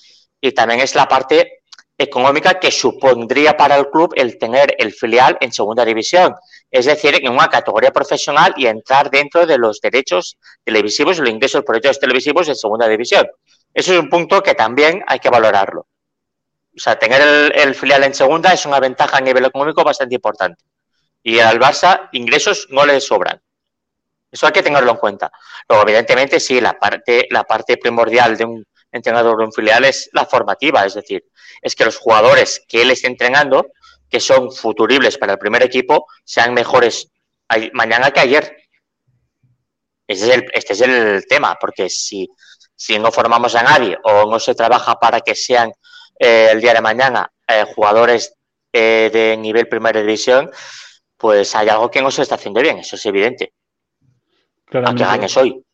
y 0.40 0.52
también 0.52 0.80
es 0.80 0.94
la 0.94 1.06
parte 1.06 1.63
económica 1.96 2.58
que 2.58 2.70
supondría 2.70 3.56
para 3.56 3.76
el 3.76 3.88
club 3.88 4.12
el 4.16 4.38
tener 4.38 4.74
el 4.78 4.92
filial 4.92 5.36
en 5.40 5.52
segunda 5.52 5.84
división, 5.84 6.34
es 6.70 6.86
decir, 6.86 7.14
en 7.14 7.32
una 7.32 7.48
categoría 7.48 7.92
profesional 7.92 8.52
y 8.56 8.66
entrar 8.66 9.10
dentro 9.10 9.46
de 9.46 9.58
los 9.58 9.80
derechos 9.80 10.36
televisivos, 10.64 11.18
los 11.18 11.28
ingresos 11.28 11.62
por 11.62 11.76
derechos 11.76 12.00
televisivos 12.00 12.48
en 12.48 12.56
segunda 12.56 12.88
división. 12.88 13.26
Eso 13.72 13.92
es 13.92 13.98
un 13.98 14.08
punto 14.08 14.42
que 14.42 14.54
también 14.54 15.04
hay 15.06 15.18
que 15.18 15.30
valorarlo. 15.30 15.86
O 16.76 16.80
sea, 16.80 16.98
tener 16.98 17.52
el, 17.54 17.74
filial 17.74 18.02
en 18.02 18.14
segunda 18.14 18.52
es 18.52 18.66
una 18.66 18.80
ventaja 18.80 19.18
a 19.18 19.20
nivel 19.20 19.44
económico 19.44 19.84
bastante 19.84 20.16
importante. 20.16 20.64
Y 21.22 21.38
al 21.38 21.60
Barça 21.60 22.08
ingresos 22.12 22.66
no 22.70 22.84
le 22.84 23.00
sobran. 23.00 23.40
Eso 24.30 24.46
hay 24.46 24.52
que 24.52 24.62
tenerlo 24.64 24.90
en 24.90 24.96
cuenta. 24.96 25.30
Luego, 25.68 25.84
evidentemente, 25.84 26.40
sí, 26.40 26.60
la 26.60 26.72
parte, 26.72 27.28
la 27.30 27.44
parte 27.44 27.76
primordial 27.76 28.36
de 28.36 28.44
un 28.44 28.66
entrenador 28.94 29.36
de 29.38 29.44
un 29.44 29.52
filial 29.52 29.84
es 29.84 30.08
la 30.12 30.24
formativa, 30.24 30.86
es 30.86 30.94
decir, 30.94 31.24
es 31.60 31.74
que 31.74 31.84
los 31.84 31.98
jugadores 31.98 32.64
que 32.68 32.82
él 32.82 32.90
esté 32.92 33.08
entrenando, 33.08 33.66
que 34.08 34.20
son 34.20 34.52
futuribles 34.52 35.18
para 35.18 35.32
el 35.32 35.38
primer 35.38 35.62
equipo, 35.64 36.06
sean 36.24 36.54
mejores 36.54 37.10
mañana 37.72 38.12
que 38.12 38.20
ayer. 38.20 38.56
Este 40.06 40.24
es 40.24 40.34
el, 40.34 40.44
este 40.52 40.72
es 40.74 40.80
el 40.82 41.26
tema, 41.26 41.56
porque 41.60 41.90
si, 41.90 42.28
si 42.76 42.98
no 42.98 43.10
formamos 43.10 43.54
a 43.56 43.62
nadie 43.62 43.98
o 44.04 44.30
no 44.30 44.38
se 44.38 44.54
trabaja 44.54 44.94
para 44.94 45.20
que 45.20 45.34
sean 45.34 45.72
eh, 46.18 46.48
el 46.52 46.60
día 46.60 46.74
de 46.74 46.80
mañana 46.80 47.30
eh, 47.48 47.64
jugadores 47.74 48.34
eh, 48.72 49.10
de 49.12 49.36
nivel 49.36 49.66
primera 49.66 50.00
división, 50.00 50.50
pues 51.16 51.54
hay 51.56 51.68
algo 51.68 51.90
que 51.90 52.02
no 52.02 52.10
se 52.10 52.22
está 52.22 52.36
haciendo 52.36 52.60
bien, 52.60 52.78
eso 52.78 52.94
es 52.94 53.06
evidente. 53.06 53.54
Aunque 54.72 55.04
ganes 55.04 55.36
hoy. 55.36 55.64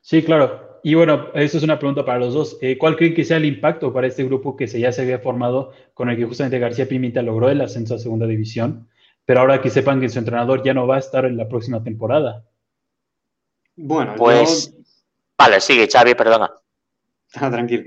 Sí, 0.00 0.22
claro. 0.22 0.73
Y 0.86 0.92
bueno, 0.92 1.28
eso 1.32 1.56
es 1.56 1.64
una 1.64 1.78
pregunta 1.78 2.04
para 2.04 2.18
los 2.18 2.34
dos. 2.34 2.58
Eh, 2.60 2.76
¿Cuál 2.76 2.96
creen 2.96 3.14
que 3.14 3.24
sea 3.24 3.38
el 3.38 3.46
impacto 3.46 3.90
para 3.90 4.06
este 4.06 4.22
grupo 4.22 4.54
que 4.54 4.68
se, 4.68 4.78
ya 4.78 4.92
se 4.92 5.00
había 5.00 5.18
formado 5.18 5.72
con 5.94 6.10
el 6.10 6.16
que 6.18 6.26
justamente 6.26 6.58
García 6.58 6.86
Pimenta 6.86 7.22
logró 7.22 7.48
el 7.48 7.62
ascenso 7.62 7.94
a 7.94 7.98
segunda 7.98 8.26
división? 8.26 8.86
Pero 9.24 9.40
ahora 9.40 9.62
que 9.62 9.70
sepan 9.70 9.98
que 9.98 10.10
su 10.10 10.18
entrenador 10.18 10.62
ya 10.62 10.74
no 10.74 10.86
va 10.86 10.96
a 10.96 10.98
estar 10.98 11.24
en 11.24 11.38
la 11.38 11.48
próxima 11.48 11.82
temporada. 11.82 12.44
Bueno, 13.76 14.14
pues. 14.18 14.76
Vale, 15.38 15.58
sigue, 15.62 15.88
Xavi, 15.90 16.14
perdona. 16.14 16.52
Ah, 17.36 17.50
tranquilo. 17.50 17.84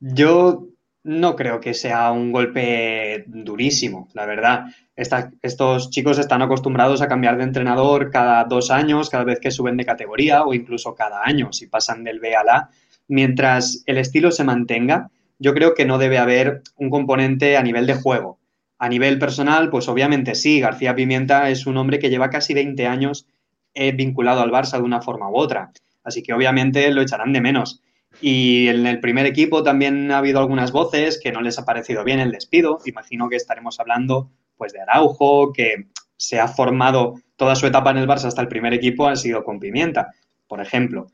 Yo 0.00 0.66
no 1.04 1.34
creo 1.34 1.60
que 1.60 1.74
sea 1.74 2.12
un 2.12 2.30
golpe 2.30 3.24
durísimo, 3.26 4.08
la 4.14 4.26
verdad. 4.26 4.66
estos 4.94 5.90
chicos 5.90 6.18
están 6.18 6.42
acostumbrados 6.42 7.02
a 7.02 7.08
cambiar 7.08 7.36
de 7.36 7.44
entrenador 7.44 8.10
cada 8.10 8.44
dos 8.44 8.70
años, 8.70 9.10
cada 9.10 9.24
vez 9.24 9.40
que 9.40 9.50
suben 9.50 9.76
de 9.76 9.84
categoría 9.84 10.44
o 10.44 10.54
incluso 10.54 10.94
cada 10.94 11.22
año 11.24 11.52
si 11.52 11.66
pasan 11.66 12.04
del 12.04 12.20
B 12.20 12.36
al 12.36 12.48
A. 12.48 12.70
Mientras 13.08 13.82
el 13.86 13.98
estilo 13.98 14.30
se 14.30 14.44
mantenga, 14.44 15.10
yo 15.38 15.54
creo 15.54 15.74
que 15.74 15.84
no 15.84 15.98
debe 15.98 16.18
haber 16.18 16.62
un 16.76 16.88
componente 16.88 17.56
a 17.56 17.62
nivel 17.62 17.86
de 17.86 17.94
juego. 17.94 18.38
A 18.78 18.88
nivel 18.88 19.18
personal, 19.18 19.70
pues 19.70 19.88
obviamente 19.88 20.34
sí, 20.34 20.60
García 20.60 20.94
Pimienta 20.94 21.50
es 21.50 21.66
un 21.66 21.76
hombre 21.76 21.98
que 21.98 22.10
lleva 22.10 22.30
casi 22.30 22.54
20 22.54 22.86
años 22.86 23.26
eh, 23.74 23.92
vinculado 23.92 24.40
al 24.40 24.50
Barça 24.50 24.76
de 24.76 24.84
una 24.84 25.00
forma 25.00 25.28
u 25.28 25.36
otra. 25.36 25.72
Así 26.04 26.22
que 26.22 26.32
obviamente 26.32 26.90
lo 26.92 27.02
echarán 27.02 27.32
de 27.32 27.40
menos. 27.40 27.80
Y 28.20 28.68
en 28.68 28.86
el 28.86 29.00
primer 29.00 29.26
equipo 29.26 29.62
también 29.62 30.10
ha 30.10 30.18
habido 30.18 30.38
algunas 30.38 30.72
voces 30.72 31.18
que 31.22 31.32
no 31.32 31.40
les 31.40 31.58
ha 31.58 31.64
parecido 31.64 32.04
bien 32.04 32.20
el 32.20 32.30
despido. 32.30 32.78
Imagino 32.84 33.28
que 33.28 33.36
estaremos 33.36 33.80
hablando 33.80 34.30
pues 34.56 34.72
de 34.72 34.80
Araujo, 34.80 35.52
que 35.52 35.86
se 36.16 36.38
ha 36.38 36.46
formado 36.46 37.14
toda 37.36 37.56
su 37.56 37.66
etapa 37.66 37.90
en 37.90 37.98
el 37.98 38.06
Barça 38.06 38.26
hasta 38.26 38.42
el 38.42 38.48
primer 38.48 38.72
equipo, 38.72 39.08
ha 39.08 39.16
sido 39.16 39.42
con 39.42 39.58
Pimienta, 39.58 40.12
por 40.46 40.60
ejemplo. 40.60 41.08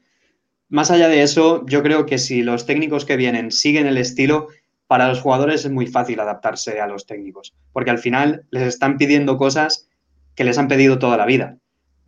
Más 0.69 0.91
allá 0.91 1.09
de 1.09 1.23
eso, 1.23 1.65
yo 1.67 1.83
creo 1.83 2.05
que 2.05 2.19
si 2.19 2.43
los 2.43 2.67
técnicos 2.67 3.07
que 3.07 3.17
vienen 3.17 3.51
siguen 3.51 3.87
el 3.87 3.97
estilo, 3.97 4.49
para 4.87 5.09
los 5.09 5.23
jugadores 5.23 5.65
es 5.65 5.71
muy 5.71 5.87
fácil 5.87 6.21
adaptarse 6.21 6.81
a 6.81 6.87
los 6.87 7.07
técnicos, 7.07 7.55
porque 7.73 7.91
al 7.91 7.99
final 7.99 8.45
les 8.51 8.65
están 8.65 8.99
pidiendo 8.99 9.39
cosas 9.39 9.89
que 10.35 10.45
les 10.45 10.59
han 10.59 10.69
pedido 10.69 10.99
toda 10.99 11.17
la 11.17 11.25
vida 11.25 11.59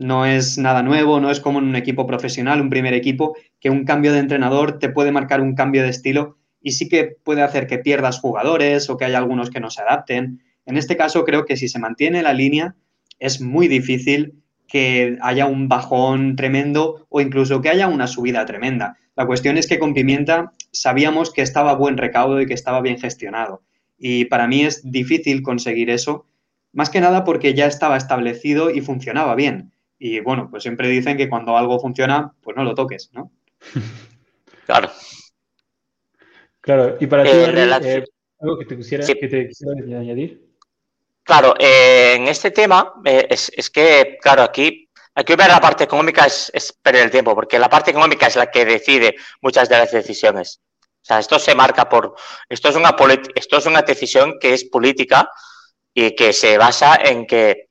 no 0.00 0.24
es 0.24 0.56
nada 0.56 0.82
nuevo, 0.82 1.20
no 1.20 1.30
es 1.30 1.40
como 1.40 1.58
en 1.58 1.66
un 1.66 1.76
equipo 1.76 2.06
profesional, 2.06 2.62
un 2.62 2.70
primer 2.70 2.94
equipo, 2.94 3.36
que 3.60 3.70
un 3.70 3.84
cambio 3.84 4.12
de 4.12 4.18
entrenador 4.18 4.78
te 4.78 4.88
puede 4.88 5.12
marcar 5.12 5.40
un 5.40 5.54
cambio 5.54 5.82
de 5.82 5.90
estilo 5.90 6.38
y 6.62 6.72
sí 6.72 6.88
que 6.88 7.16
puede 7.22 7.42
hacer 7.42 7.66
que 7.66 7.78
pierdas 7.78 8.18
jugadores 8.20 8.90
o 8.90 8.96
que 8.96 9.04
haya 9.04 9.18
algunos 9.18 9.50
que 9.50 9.60
no 9.60 9.70
se 9.70 9.82
adapten. 9.82 10.42
En 10.66 10.76
este 10.76 10.96
caso 10.96 11.24
creo 11.24 11.44
que 11.44 11.56
si 11.56 11.68
se 11.68 11.78
mantiene 11.78 12.22
la 12.22 12.32
línea 12.32 12.74
es 13.18 13.40
muy 13.40 13.68
difícil 13.68 14.34
que 14.66 15.18
haya 15.20 15.46
un 15.46 15.68
bajón 15.68 16.36
tremendo 16.36 17.06
o 17.08 17.20
incluso 17.20 17.60
que 17.60 17.68
haya 17.68 17.88
una 17.88 18.06
subida 18.06 18.46
tremenda. 18.46 18.96
La 19.16 19.26
cuestión 19.26 19.58
es 19.58 19.66
que 19.66 19.78
con 19.78 19.94
Pimienta 19.94 20.52
sabíamos 20.72 21.32
que 21.32 21.42
estaba 21.42 21.74
buen 21.74 21.98
recaudo 21.98 22.40
y 22.40 22.46
que 22.46 22.54
estaba 22.54 22.80
bien 22.80 22.98
gestionado. 22.98 23.62
Y 23.98 24.26
para 24.26 24.46
mí 24.46 24.62
es 24.62 24.88
difícil 24.90 25.42
conseguir 25.42 25.90
eso, 25.90 26.26
más 26.72 26.88
que 26.88 27.00
nada 27.00 27.24
porque 27.24 27.52
ya 27.52 27.66
estaba 27.66 27.96
establecido 27.96 28.70
y 28.70 28.80
funcionaba 28.80 29.34
bien. 29.34 29.72
Y 29.98 30.20
bueno, 30.20 30.48
pues 30.50 30.62
siempre 30.62 30.88
dicen 30.88 31.16
que 31.16 31.28
cuando 31.28 31.58
algo 31.58 31.78
funciona, 31.80 32.32
pues 32.40 32.56
no 32.56 32.64
lo 32.64 32.74
toques, 32.74 33.10
¿no? 33.12 33.30
Claro. 34.66 34.88
Claro, 36.60 36.96
y 37.00 37.06
para 37.08 37.24
ti, 37.24 37.30
eh, 37.30 37.80
eh, 37.82 38.04
algo 38.38 38.58
que 38.58 38.66
te, 38.66 38.76
quisiera, 38.76 39.04
que 39.04 39.14
te 39.14 39.48
quisiera 39.48 39.98
añadir. 39.98 40.48
Claro, 41.24 41.54
eh, 41.58 42.14
en 42.14 42.28
este 42.28 42.52
tema 42.52 42.94
es, 43.04 43.50
es, 43.56 43.70
que, 43.70 44.18
claro, 44.20 44.42
aquí, 44.42 44.88
aquí 45.14 45.34
ver 45.34 45.48
la 45.48 45.60
parte 45.60 45.84
económica 45.84 46.26
es, 46.26 46.50
es, 46.54 46.72
perder 46.72 47.04
el 47.04 47.10
tiempo, 47.10 47.34
porque 47.34 47.58
la 47.58 47.68
parte 47.68 47.90
económica 47.90 48.26
es 48.26 48.36
la 48.36 48.50
que 48.50 48.64
decide 48.64 49.16
muchas 49.40 49.68
de 49.68 49.78
las 49.78 49.90
decisiones. 49.90 50.60
O 51.02 51.04
sea, 51.04 51.18
esto 51.18 51.38
se 51.38 51.54
marca 51.54 51.88
por, 51.88 52.14
esto 52.48 52.68
es 52.68 52.76
una, 52.76 52.94
esto 53.34 53.56
es 53.56 53.66
una 53.66 53.82
decisión 53.82 54.38
que 54.38 54.52
es 54.52 54.64
política 54.66 55.30
y 55.94 56.14
que 56.14 56.32
se 56.32 56.58
basa 56.58 56.96
en 56.96 57.26
que 57.26 57.69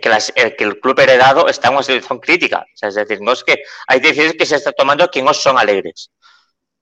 que, 0.00 0.08
las, 0.08 0.32
el, 0.34 0.56
que 0.56 0.64
el 0.64 0.80
club 0.80 0.98
heredado 1.00 1.48
está 1.48 1.68
en 1.68 1.74
una 1.74 1.82
situación 1.82 2.18
crítica. 2.18 2.60
O 2.60 2.76
sea, 2.76 2.88
es 2.88 2.94
decir, 2.94 3.20
no 3.20 3.32
es 3.32 3.44
que 3.44 3.62
hay 3.86 4.00
decisiones 4.00 4.34
que 4.38 4.46
se 4.46 4.56
está 4.56 4.72
tomando 4.72 5.10
que 5.10 5.22
no 5.22 5.34
son 5.34 5.58
alegres. 5.58 6.10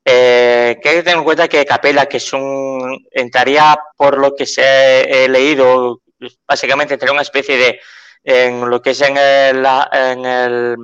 Eh, 0.05 0.79
que 0.83 0.89
hay 0.89 0.97
que 0.97 1.03
tener 1.03 1.19
en 1.19 1.25
cuenta 1.25 1.49
que 1.49 1.67
Capela, 1.67 2.07
que 2.07 2.17
es 2.17 2.33
un, 2.33 3.07
entraría 3.11 3.79
por 3.97 4.19
lo 4.19 4.35
que 4.35 4.47
se 4.47 4.63
ha 4.65 5.29
leído, 5.29 6.01
básicamente 6.47 6.95
entraría 6.95 7.13
una 7.13 7.23
especie 7.23 7.57
de, 7.57 7.81
en 8.25 8.69
lo 8.69 8.81
que 8.81 8.91
es 8.91 9.01
en, 9.03 9.17
el, 9.17 9.67
en, 9.93 10.25
el, 10.25 10.77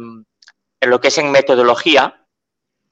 en 0.80 0.90
lo 0.90 1.00
que 1.00 1.08
es 1.08 1.18
en 1.18 1.30
metodología, 1.30 2.26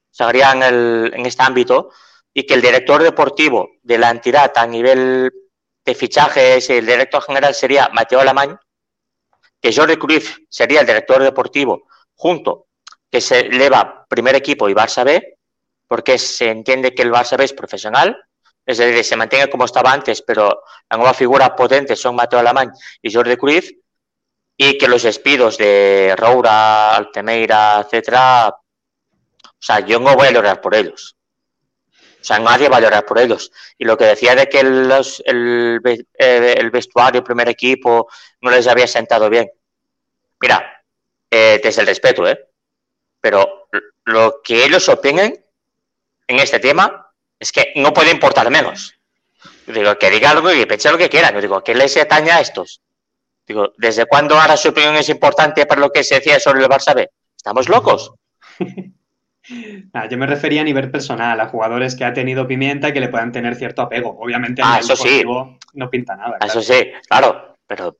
se 0.09 0.23
haría 0.23 0.51
en, 0.51 0.63
el, 0.63 1.11
en 1.13 1.25
este 1.25 1.43
ámbito, 1.43 1.91
y 2.33 2.45
que 2.45 2.55
el 2.55 2.61
director 2.61 3.03
deportivo 3.03 3.69
de 3.83 3.97
la 3.97 4.09
entidad 4.09 4.51
a 4.55 4.65
nivel 4.65 5.31
de 5.85 5.95
fichajes, 5.95 6.69
el 6.69 6.85
director 6.85 7.21
general 7.21 7.53
sería 7.53 7.89
Mateo 7.93 8.19
Alamán, 8.19 8.59
que 9.65 9.73
Jordi 9.73 9.97
Cruyff 9.97 10.37
sería 10.47 10.81
el 10.81 10.85
director 10.85 11.23
deportivo 11.23 11.87
junto 12.13 12.67
que 13.09 13.19
se 13.19 13.39
eleva 13.39 14.05
primer 14.07 14.35
equipo 14.35 14.69
y 14.69 14.75
Barça 14.75 15.03
B, 15.03 15.39
porque 15.87 16.19
se 16.19 16.51
entiende 16.51 16.93
que 16.93 17.01
el 17.01 17.11
Barça 17.11 17.35
B 17.35 17.45
es 17.45 17.53
profesional, 17.53 18.15
es 18.63 18.77
decir, 18.77 19.03
se 19.03 19.15
mantiene 19.15 19.49
como 19.49 19.65
estaba 19.65 19.91
antes, 19.91 20.21
pero 20.21 20.61
la 20.87 20.97
nueva 20.97 21.15
figura 21.15 21.55
potente 21.55 21.95
son 21.95 22.15
Mateo 22.15 22.37
Alamán 22.37 22.73
y 23.01 23.11
Jordi 23.11 23.37
Cruyff, 23.37 23.71
y 24.55 24.77
que 24.77 24.87
los 24.87 25.01
despidos 25.01 25.57
de 25.57 26.13
Roura, 26.15 26.95
Altemeira, 26.95 27.81
etcétera, 27.83 28.49
o 28.49 29.57
sea, 29.57 29.79
yo 29.79 29.99
no 29.99 30.13
voy 30.15 30.27
a 30.27 30.31
llorar 30.31 30.61
por 30.61 30.75
ellos. 30.75 31.14
O 32.25 32.27
sea, 32.27 32.39
nadie 32.39 32.69
va 32.69 32.77
a 32.77 32.81
llorar 32.81 33.05
por 33.05 33.19
ellos. 33.19 33.51
Y 33.77 33.85
lo 33.85 33.95
que 33.95 34.05
decía 34.05 34.33
de 34.33 34.49
que 34.49 34.61
el, 34.61 34.91
eh, 35.23 36.55
el 36.57 36.71
vestuario, 36.71 37.19
el 37.19 37.23
primer 37.23 37.47
equipo, 37.49 38.09
no 38.41 38.49
les 38.49 38.65
había 38.65 38.87
sentado 38.87 39.29
bien. 39.29 39.47
Mira, 40.41 40.83
eh, 41.29 41.61
desde 41.63 41.81
el 41.81 41.87
respeto, 41.87 42.27
¿eh? 42.27 42.47
Pero 43.21 43.67
lo 44.05 44.41
que 44.43 44.65
ellos 44.65 44.89
opinen 44.89 45.45
en 46.27 46.39
este 46.39 46.57
tema 46.57 47.11
es 47.37 47.51
que 47.51 47.73
no 47.75 47.93
puede 47.93 48.09
importar 48.09 48.49
menos. 48.49 48.95
Digo, 49.67 49.95
que 49.99 50.09
diga 50.09 50.31
algo 50.31 50.51
y 50.51 50.65
piense 50.65 50.89
lo 50.89 50.97
que 50.97 51.09
quieran. 51.09 51.35
Yo 51.35 51.41
digo, 51.41 51.63
¿qué 51.63 51.75
les 51.75 51.95
atañe 51.95 52.31
a 52.31 52.41
estos? 52.41 52.81
Digo, 53.45 53.71
¿desde 53.77 54.07
cuándo 54.07 54.35
ahora 54.35 54.57
su 54.57 54.69
opinión 54.69 54.95
es 54.95 55.09
importante 55.09 55.67
para 55.67 55.79
lo 55.79 55.91
que 55.91 56.03
se 56.03 56.15
decía 56.15 56.39
sobre 56.39 56.63
el 56.63 56.69
Barça 56.69 56.95
B? 56.95 57.07
¿Estamos 57.37 57.69
locos? 57.69 58.13
yo 59.47 60.17
me 60.17 60.27
refería 60.27 60.61
a 60.61 60.63
nivel 60.63 60.91
personal, 60.91 61.39
a 61.39 61.47
jugadores 61.47 61.95
que 61.95 62.05
ha 62.05 62.13
tenido 62.13 62.47
pimienta 62.47 62.89
y 62.89 62.93
que 62.93 62.99
le 62.99 63.09
puedan 63.09 63.31
tener 63.31 63.55
cierto 63.55 63.81
apego. 63.81 64.17
Obviamente, 64.19 64.61
ah, 64.63 64.79
eso 64.79 64.95
sí. 64.95 65.23
no 65.73 65.89
pinta 65.89 66.15
nada. 66.15 66.37
Eso 66.45 66.61
sí, 66.61 66.91
claro, 67.07 67.55
pero 67.67 67.97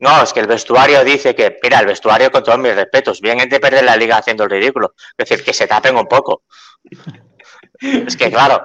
no, 0.00 0.22
es 0.22 0.32
que 0.32 0.40
el 0.40 0.46
vestuario 0.46 1.04
dice 1.04 1.34
que, 1.34 1.58
mira, 1.62 1.80
el 1.80 1.86
vestuario 1.86 2.30
con 2.30 2.44
todos 2.44 2.58
mis 2.58 2.74
respetos, 2.74 3.20
vienen 3.20 3.48
de 3.48 3.58
perder 3.58 3.84
la 3.84 3.96
liga 3.96 4.18
haciendo 4.18 4.44
el 4.44 4.50
ridículo. 4.50 4.94
Es 5.16 5.28
decir, 5.28 5.44
que 5.44 5.52
se 5.52 5.66
tapen 5.66 5.96
un 5.96 6.06
poco. 6.06 6.42
es 7.80 8.16
que, 8.16 8.30
claro. 8.30 8.64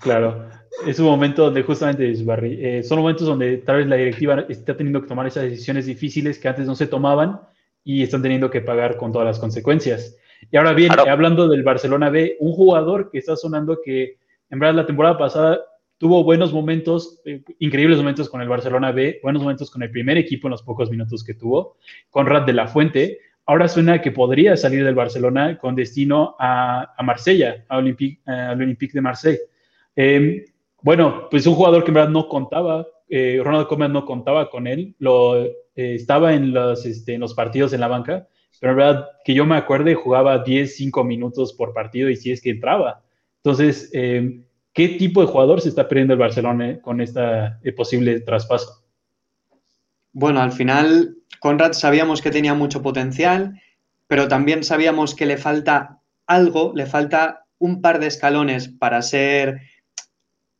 Claro. 0.00 0.50
Es 0.86 0.98
un 0.98 1.06
momento 1.06 1.44
donde 1.44 1.62
justamente, 1.62 2.12
eh, 2.12 2.82
son 2.82 2.98
momentos 2.98 3.26
donde 3.26 3.58
tal 3.58 3.78
vez 3.78 3.86
la 3.86 3.96
directiva 3.96 4.44
está 4.48 4.76
teniendo 4.76 5.02
que 5.02 5.08
tomar 5.08 5.26
esas 5.26 5.44
decisiones 5.44 5.86
difíciles 5.86 6.38
que 6.38 6.48
antes 6.48 6.66
no 6.66 6.74
se 6.74 6.86
tomaban 6.86 7.40
y 7.82 8.02
están 8.02 8.22
teniendo 8.22 8.50
que 8.50 8.60
pagar 8.60 8.96
con 8.96 9.12
todas 9.12 9.26
las 9.26 9.38
consecuencias. 9.38 10.16
Y 10.50 10.56
ahora 10.56 10.72
bien, 10.72 10.92
hablando 11.08 11.48
del 11.48 11.62
Barcelona 11.62 12.10
B, 12.10 12.36
un 12.40 12.52
jugador 12.52 13.10
que 13.10 13.18
está 13.18 13.36
sonando 13.36 13.78
que 13.84 14.18
en 14.50 14.58
verdad 14.58 14.74
la 14.74 14.86
temporada 14.86 15.18
pasada 15.18 15.60
tuvo 15.98 16.24
buenos 16.24 16.52
momentos, 16.52 17.20
eh, 17.24 17.42
increíbles 17.58 17.98
momentos 17.98 18.28
con 18.28 18.42
el 18.42 18.48
Barcelona 18.48 18.92
B, 18.92 19.20
buenos 19.22 19.42
momentos 19.42 19.70
con 19.70 19.82
el 19.82 19.90
primer 19.90 20.18
equipo 20.18 20.48
en 20.48 20.52
los 20.52 20.62
pocos 20.62 20.90
minutos 20.90 21.24
que 21.24 21.34
tuvo. 21.34 21.76
Conrad 22.10 22.42
de 22.42 22.52
la 22.52 22.66
Fuente, 22.66 23.20
ahora 23.46 23.68
suena 23.68 24.00
que 24.00 24.10
podría 24.10 24.56
salir 24.56 24.84
del 24.84 24.94
Barcelona 24.94 25.58
con 25.58 25.74
destino 25.74 26.36
a, 26.38 26.94
Marsella, 27.02 27.64
a 27.68 27.78
Olympique, 27.78 28.20
al 28.26 28.60
Olympique 28.60 28.92
de 28.94 29.00
Marseille. 29.00 29.40
Em, 29.96 30.44
bueno, 30.82 31.28
pues 31.30 31.46
un 31.46 31.54
jugador 31.54 31.84
que 31.84 31.90
en 31.90 31.94
verdad 31.94 32.10
no 32.10 32.28
contaba, 32.28 32.86
eh, 33.08 33.40
Ronald 33.42 33.66
Koeman 33.68 33.92
no 33.92 34.04
contaba 34.04 34.50
con 34.50 34.66
él, 34.66 34.94
lo, 34.98 35.42
eh, 35.44 35.54
estaba 35.74 36.34
en 36.34 36.52
los, 36.52 36.84
este, 36.84 37.14
en 37.14 37.20
los 37.20 37.34
partidos 37.34 37.72
en 37.72 37.80
la 37.80 37.88
banca, 37.88 38.28
pero 38.64 38.72
en 38.72 38.78
verdad 38.78 39.08
que 39.22 39.34
yo 39.34 39.44
me 39.44 39.56
acuerde 39.56 39.94
jugaba 39.94 40.42
10, 40.42 40.74
5 40.74 41.04
minutos 41.04 41.52
por 41.52 41.74
partido 41.74 42.08
y 42.08 42.16
si 42.16 42.32
es 42.32 42.40
que 42.40 42.48
entraba. 42.48 43.02
Entonces, 43.42 43.90
eh, 43.92 44.40
¿Qué 44.74 44.88
tipo 44.88 45.20
de 45.20 45.28
jugador 45.28 45.60
se 45.60 45.68
está 45.68 45.86
perdiendo 45.86 46.14
el 46.14 46.18
Barcelona 46.18 46.80
con 46.82 47.00
esta 47.00 47.60
eh, 47.62 47.72
posible 47.72 48.20
traspaso? 48.20 48.82
Bueno, 50.12 50.40
al 50.40 50.50
final, 50.50 51.16
Conrad 51.38 51.72
sabíamos 51.74 52.20
que 52.20 52.32
tenía 52.32 52.54
mucho 52.54 52.82
potencial, 52.82 53.60
pero 54.08 54.26
también 54.26 54.64
sabíamos 54.64 55.14
que 55.14 55.26
le 55.26 55.36
falta 55.36 56.00
algo, 56.26 56.72
le 56.74 56.86
falta 56.86 57.46
un 57.58 57.80
par 57.80 58.00
de 58.00 58.08
escalones 58.08 58.68
para 58.68 59.00
ser 59.00 59.60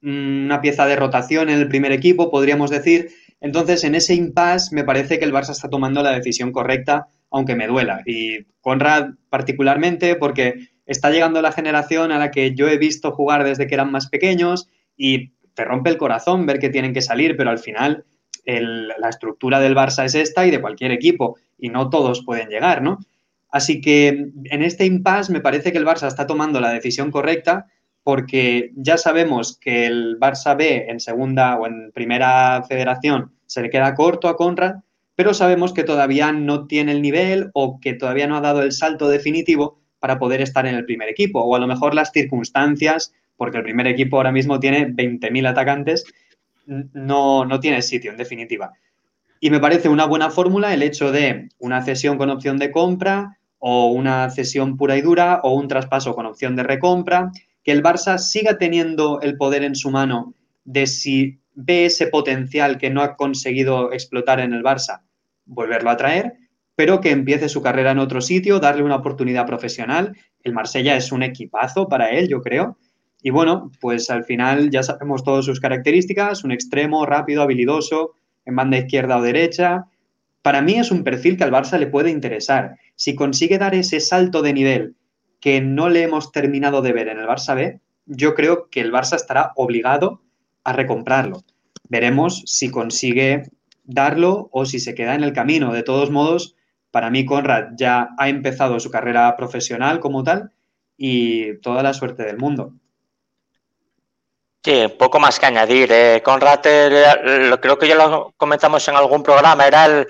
mm, 0.01 0.45
una 0.45 0.61
pieza 0.61 0.87
de 0.87 0.95
rotación 0.95 1.51
en 1.51 1.59
el 1.59 1.69
primer 1.69 1.91
equipo, 1.91 2.31
podríamos 2.31 2.71
decir. 2.71 3.11
Entonces, 3.41 3.83
en 3.83 3.97
ese 3.97 4.15
impasse, 4.15 4.73
me 4.73 4.85
parece 4.85 5.19
que 5.19 5.25
el 5.25 5.33
Barça 5.33 5.51
está 5.51 5.69
tomando 5.69 6.05
la 6.05 6.13
decisión 6.13 6.53
correcta, 6.53 7.09
aunque 7.35 7.57
me 7.57 7.67
duela. 7.67 8.03
Y 8.07 8.45
Conrad 8.61 9.15
particularmente, 9.29 10.15
porque 10.15 10.69
está 10.87 11.11
llegando 11.11 11.43
la 11.43 11.51
generación 11.51 12.13
a 12.13 12.19
la 12.19 12.31
que 12.31 12.55
yo 12.55 12.69
he 12.69 12.79
visto 12.79 13.11
jugar 13.11 13.43
desde 13.43 13.67
que 13.67 13.75
eran 13.75 13.91
más 13.91 14.09
pequeños 14.09 14.71
y 14.97 15.33
te 15.55 15.65
rompe 15.65 15.91
el 15.91 15.99
corazón 15.99 16.47
ver 16.47 16.61
que 16.61 16.71
tienen 16.71 16.95
que 16.95 17.03
salir, 17.03 17.37
pero 17.37 17.51
al 17.51 17.59
final 17.59 18.05
la 18.47 19.09
estructura 19.09 19.59
del 19.59 19.75
Barça 19.75 20.05
es 20.05 20.15
esta 20.15 20.47
y 20.47 20.53
de 20.53 20.61
cualquier 20.61 20.93
equipo 20.93 21.37
y 21.59 21.71
no 21.71 21.91
todos 21.91 22.25
pueden 22.25 22.51
llegar, 22.51 22.83
¿no? 22.83 22.99
Así 23.51 23.81
que 23.81 24.09
en 24.09 24.63
este 24.63 24.85
impasse 24.85 25.33
me 25.33 25.41
parece 25.41 25.73
que 25.73 25.79
el 25.79 25.87
Barça 25.87 26.07
está 26.07 26.27
tomando 26.27 26.61
la 26.61 26.71
decisión 26.71 27.11
correcta 27.11 27.67
porque 28.05 28.71
ya 28.77 28.97
sabemos 28.97 29.59
que 29.59 29.87
el 29.87 30.21
Barça 30.21 30.57
B 30.57 30.87
en 30.89 31.01
segunda 31.01 31.57
o 31.57 31.67
en 31.67 31.91
primera 31.93 32.63
federación 32.63 33.33
se 33.47 33.63
le 33.63 33.71
queda 33.71 33.95
corto 33.95 34.29
a 34.29 34.37
Conrad, 34.37 34.77
pero 35.17 35.35
sabemos 35.35 35.73
que 35.73 35.85
todavía 35.85 36.33
no 36.33 36.67
tiene 36.67 36.93
el 36.93 37.03
nivel 37.03 37.51
o 37.55 37.79
que 37.81 37.95
todavía 37.95 38.27
no 38.27 38.37
ha 38.37 38.41
dado 38.41 38.63
el 38.63 38.73
salto 38.73 39.09
definitivo 39.09 39.81
para 39.99 40.19
poder 40.19 40.41
estar 40.41 40.67
en 40.67 40.75
el 40.75 40.85
primer 40.85 41.09
equipo, 41.09 41.41
o 41.41 41.57
a 41.57 41.59
lo 41.59 41.67
mejor 41.67 41.95
las 41.95 42.13
circunstancias, 42.13 43.15
porque 43.37 43.59
el 43.59 43.63
primer 43.63 43.87
equipo 43.87 44.17
ahora 44.17 44.33
mismo 44.33 44.61
tiene 44.61 44.87
20.000 44.89 45.49
atacantes, 45.49 46.05
no, 46.67 47.45
no 47.45 47.61
tiene 47.61 47.83
sitio 47.83 48.11
en 48.11 48.17
definitiva. 48.17 48.73
Y 49.41 49.51
me 49.51 49.61
parece 49.61 49.89
una 49.89 50.07
buena 50.07 50.31
fórmula 50.31 50.73
el 50.73 50.83
hecho 50.83 51.13
de 51.13 51.49
una 51.59 51.83
cesión 51.83 52.17
con 52.17 52.31
opción 52.31 52.59
de 52.59 52.71
compra 52.71 53.39
o 53.59 53.93
una 53.93 54.31
cesión 54.31 54.77
pura 54.77 54.97
y 54.97 55.03
dura 55.03 55.41
o 55.43 55.55
un 55.55 55.69
traspaso 55.69 56.15
con 56.15 56.27
opción 56.27 56.57
de 56.57 56.63
recompra, 56.65 57.31
que 57.63 57.73
el 57.73 57.83
Barça 57.83 58.19
siga 58.19 58.59
teniendo 58.59 59.21
el 59.23 59.37
poder 59.37 59.65
en 59.65 59.75
su 59.75 59.91
mano 59.91 60.35
de 60.65 60.87
si 60.87 61.41
ve 61.55 61.87
ese 61.87 62.09
potencial 62.09 62.79
que 62.79 62.91
no 62.91 63.03
ha 63.03 63.17
conseguido 63.17 63.93
explotar 63.93 64.41
en 64.41 64.53
el 64.53 64.63
Barça, 64.63 65.03
volverlo 65.47 65.91
a 65.91 65.97
traer, 65.97 66.35
pero 66.77 67.01
que 67.01 67.11
empiece 67.11 67.49
su 67.49 67.63
carrera 67.63 67.93
en 67.93 67.99
otro 67.99 68.21
sitio, 68.21 68.59
darle 68.59 68.83
una 68.83 68.97
oportunidad 68.97 69.47
profesional. 69.47 70.17
El 70.43 70.53
Marsella 70.53 70.97
es 70.97 71.13
un 71.13 71.23
equipazo 71.23 71.89
para 71.89 72.11
él, 72.11 72.29
yo 72.29 72.41
creo. 72.43 72.79
Y 73.23 73.31
bueno, 73.31 73.71
pues 73.81 74.11
al 74.11 74.25
final 74.25 74.71
ya 74.71 74.83
sabemos 74.83 75.25
todas 75.25 75.45
sus 75.45 75.61
características, 75.61 76.45
un 76.45 76.53
extremo 76.53 77.07
rápido, 77.07 77.43
habilidoso, 77.43 78.17
en 78.45 78.57
banda 78.57 78.79
izquierda 78.79 79.17
o 79.17 79.23
derecha. 79.23 79.87
Para 80.43 80.61
mí 80.61 80.75
es 80.75 80.91
un 80.91 81.05
perfil 81.05 81.37
que 81.37 81.45
al 81.45 81.53
Barça 81.53 81.79
le 81.79 81.87
puede 81.87 82.11
interesar. 82.11 82.77
Si 82.97 83.15
consigue 83.15 83.57
dar 83.57 83.75
ese 83.75 84.01
salto 84.01 84.43
de 84.43 84.53
nivel 84.53 84.97
que 85.41 85.61
no 85.61 85.89
le 85.89 86.03
hemos 86.03 86.33
terminado 86.33 86.83
de 86.83 86.93
ver 86.93 87.09
en 87.09 87.19
el 87.19 87.27
Barça 87.27 87.55
B, 87.55 87.81
yo 88.07 88.35
creo 88.35 88.69
que 88.69 88.81
el 88.81 88.93
Barça 88.93 89.17
estará 89.17 89.53
obligado 89.57 90.21
a 90.65 90.73
recomprarlo. 90.73 91.45
Veremos 91.89 92.43
si 92.47 92.71
consigue 92.71 93.51
darlo 93.85 94.49
o 94.51 94.65
si 94.65 94.81
se 94.81 94.95
queda 94.95 95.15
en 95.15 95.23
el 95.23 95.33
camino. 95.33 95.73
De 95.73 95.83
todos 95.83 96.11
modos, 96.11 96.57
para 96.91 97.11
mí 97.11 97.25
Conrad 97.25 97.73
ya 97.77 98.11
ha 98.19 98.29
empezado 98.29 98.81
su 98.81 98.91
carrera 98.91 99.37
profesional 99.37 100.01
como 100.01 100.25
tal 100.25 100.51
y 100.97 101.59
toda 101.59 101.83
la 101.83 101.93
suerte 101.93 102.25
del 102.25 102.39
mundo. 102.39 102.73
Sí, 104.65 104.87
poco 104.99 105.21
más 105.21 105.39
que 105.39 105.47
añadir. 105.47 105.93
Eh, 105.93 106.23
Conrad, 106.25 106.65
lo, 107.51 107.61
creo 107.61 107.79
que 107.79 107.87
ya 107.87 107.97
lo 107.97 108.33
comentamos 108.39 108.89
en 108.89 108.97
algún 108.97 109.23
programa, 109.23 109.67
era 109.67 109.85
el, 109.85 110.07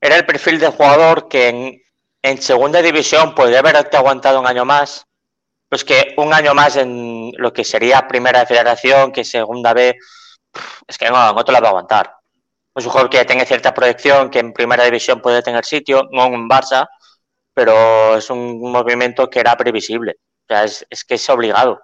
era 0.00 0.16
el 0.16 0.26
perfil 0.26 0.58
de 0.58 0.66
jugador 0.66 1.28
que 1.28 1.80
en, 2.22 2.42
segunda 2.42 2.82
división 2.82 3.34
podría 3.34 3.60
haberte 3.60 3.96
aguantado 3.96 4.40
un 4.40 4.46
año 4.48 4.64
más. 4.64 5.06
Pues 5.72 5.84
que 5.86 6.14
un 6.18 6.34
año 6.34 6.52
más 6.52 6.76
en 6.76 7.32
lo 7.38 7.50
que 7.50 7.64
sería 7.64 8.06
primera 8.06 8.44
federación, 8.44 9.10
que 9.10 9.24
segunda 9.24 9.72
B, 9.72 9.96
es 10.86 10.98
que 10.98 11.08
no, 11.08 11.32
no 11.32 11.44
te 11.44 11.52
la 11.52 11.60
va 11.60 11.68
a 11.68 11.70
aguantar 11.70 12.22
es 12.74 12.86
un 12.86 12.90
jugador 12.90 13.10
que 13.10 13.24
tiene 13.24 13.44
cierta 13.44 13.74
proyección, 13.74 14.30
que 14.30 14.38
en 14.38 14.52
primera 14.52 14.84
división 14.84 15.20
puede 15.20 15.42
tener 15.42 15.64
sitio, 15.64 16.08
no 16.10 16.26
en 16.26 16.48
Barça, 16.48 16.88
pero 17.52 18.16
es 18.16 18.30
un 18.30 18.60
movimiento 18.60 19.28
que 19.28 19.40
era 19.40 19.56
previsible. 19.56 20.16
O 20.44 20.46
sea, 20.48 20.64
es, 20.64 21.04
que 21.06 21.14
es 21.14 21.28
obligado. 21.28 21.82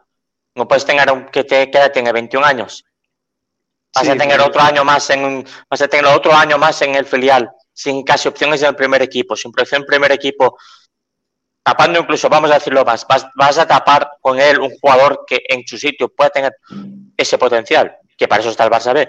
No 0.55 0.66
puedes 0.66 0.87
tener 0.87 1.11
un 1.12 1.27
que 1.27 1.44
te 1.44 1.70
queda, 1.70 1.92
tiene 1.92 2.12
21 2.12 2.44
años. 2.44 2.85
Vas 3.94 4.09
a 4.09 4.16
tener 4.16 4.40
otro 4.40 4.61
año 4.61 4.85
más 4.85 5.11
en 5.11 5.46
vas 5.68 5.83
a 5.83 5.88
tener 5.88 6.07
otro 6.07 6.33
año 6.33 6.57
más 6.57 6.81
en 6.83 6.94
el 6.94 7.05
filial, 7.05 7.51
sin 7.72 8.03
casi 8.03 8.29
opciones 8.29 8.62
en 8.62 8.68
el 8.68 8.77
primer 8.77 9.03
equipo, 9.03 9.37
sin 9.37 9.51
proyección 9.53 9.81
en 9.81 9.83
el 9.83 9.87
primer 9.87 10.12
equipo, 10.12 10.57
tapando 11.68 12.00
incluso, 12.00 12.31
vamos 12.31 12.50
a 12.50 12.54
decirlo 12.54 12.83
más, 12.83 13.07
vas, 13.07 13.26
vas 13.35 13.59
a 13.59 13.66
tapar 13.66 14.12
con 14.22 14.40
él 14.40 14.59
un 14.59 14.70
jugador 14.70 15.24
que 15.26 15.42
en 15.46 15.66
su 15.66 15.76
sitio 15.76 16.09
pueda 16.09 16.31
tener 16.31 16.57
ese 17.14 17.37
potencial, 17.37 17.94
que 18.16 18.26
para 18.26 18.40
eso 18.40 18.48
está 18.48 18.64
el 18.64 18.70
Barça 18.70 18.94
B 18.94 19.07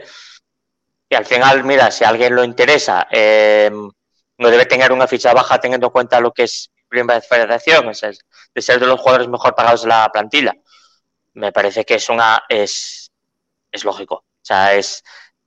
y 1.09 1.15
al 1.15 1.25
final, 1.25 1.63
mira, 1.63 1.89
si 1.89 2.03
a 2.03 2.09
alguien 2.09 2.35
lo 2.35 2.43
interesa, 2.43 3.07
eh, 3.09 3.71
no 3.71 4.49
debe 4.49 4.65
tener 4.65 4.91
una 4.91 5.07
ficha 5.07 5.33
baja 5.33 5.57
teniendo 5.57 5.87
en 5.87 5.91
cuenta 5.91 6.19
lo 6.19 6.33
que 6.33 6.43
es 6.43 6.69
primera 6.89 7.21
federación, 7.21 7.89
es 7.89 8.01
de 8.01 8.61
ser 8.61 8.77
de 8.77 8.87
los 8.87 8.99
jugadores 8.99 9.29
mejor 9.29 9.55
pagados 9.55 9.83
de 9.83 9.87
la 9.87 10.09
plantilla. 10.11 10.53
Me 11.33 11.53
parece 11.53 11.85
que 11.85 11.95
es 11.95 12.09
una 12.09 12.43
es, 12.49 13.09
es 13.71 13.85
lógico. 13.85 14.15
O 14.15 14.43
sea, 14.43 14.75
es 14.75 15.01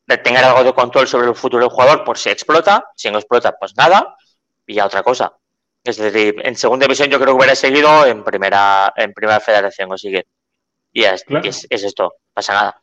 de 0.06 0.16
tener 0.16 0.42
algo 0.44 0.64
de 0.64 0.72
control 0.72 1.06
sobre 1.06 1.28
el 1.28 1.36
futuro 1.36 1.62
del 1.62 1.70
jugador 1.70 2.04
por 2.04 2.16
si 2.16 2.30
explota, 2.30 2.86
si 2.96 3.10
no 3.10 3.18
explota, 3.18 3.52
pues 3.52 3.76
nada, 3.76 4.16
y 4.66 4.74
ya 4.74 4.86
otra 4.86 5.02
cosa. 5.02 5.36
Es 5.84 5.96
decir, 5.96 6.36
en 6.44 6.56
segunda 6.56 6.86
división 6.86 7.08
yo 7.10 7.18
creo 7.18 7.34
que 7.34 7.38
hubiera 7.38 7.54
seguido 7.54 8.06
en 8.06 8.22
primera, 8.22 8.92
en 8.96 9.12
primera 9.12 9.40
federación 9.40 9.90
o 9.92 9.98
sigue. 9.98 10.26
Y 10.92 11.04
es, 11.04 11.24
es, 11.44 11.66
es 11.70 11.84
esto, 11.84 12.14
pasa 12.34 12.52
nada. 12.52 12.82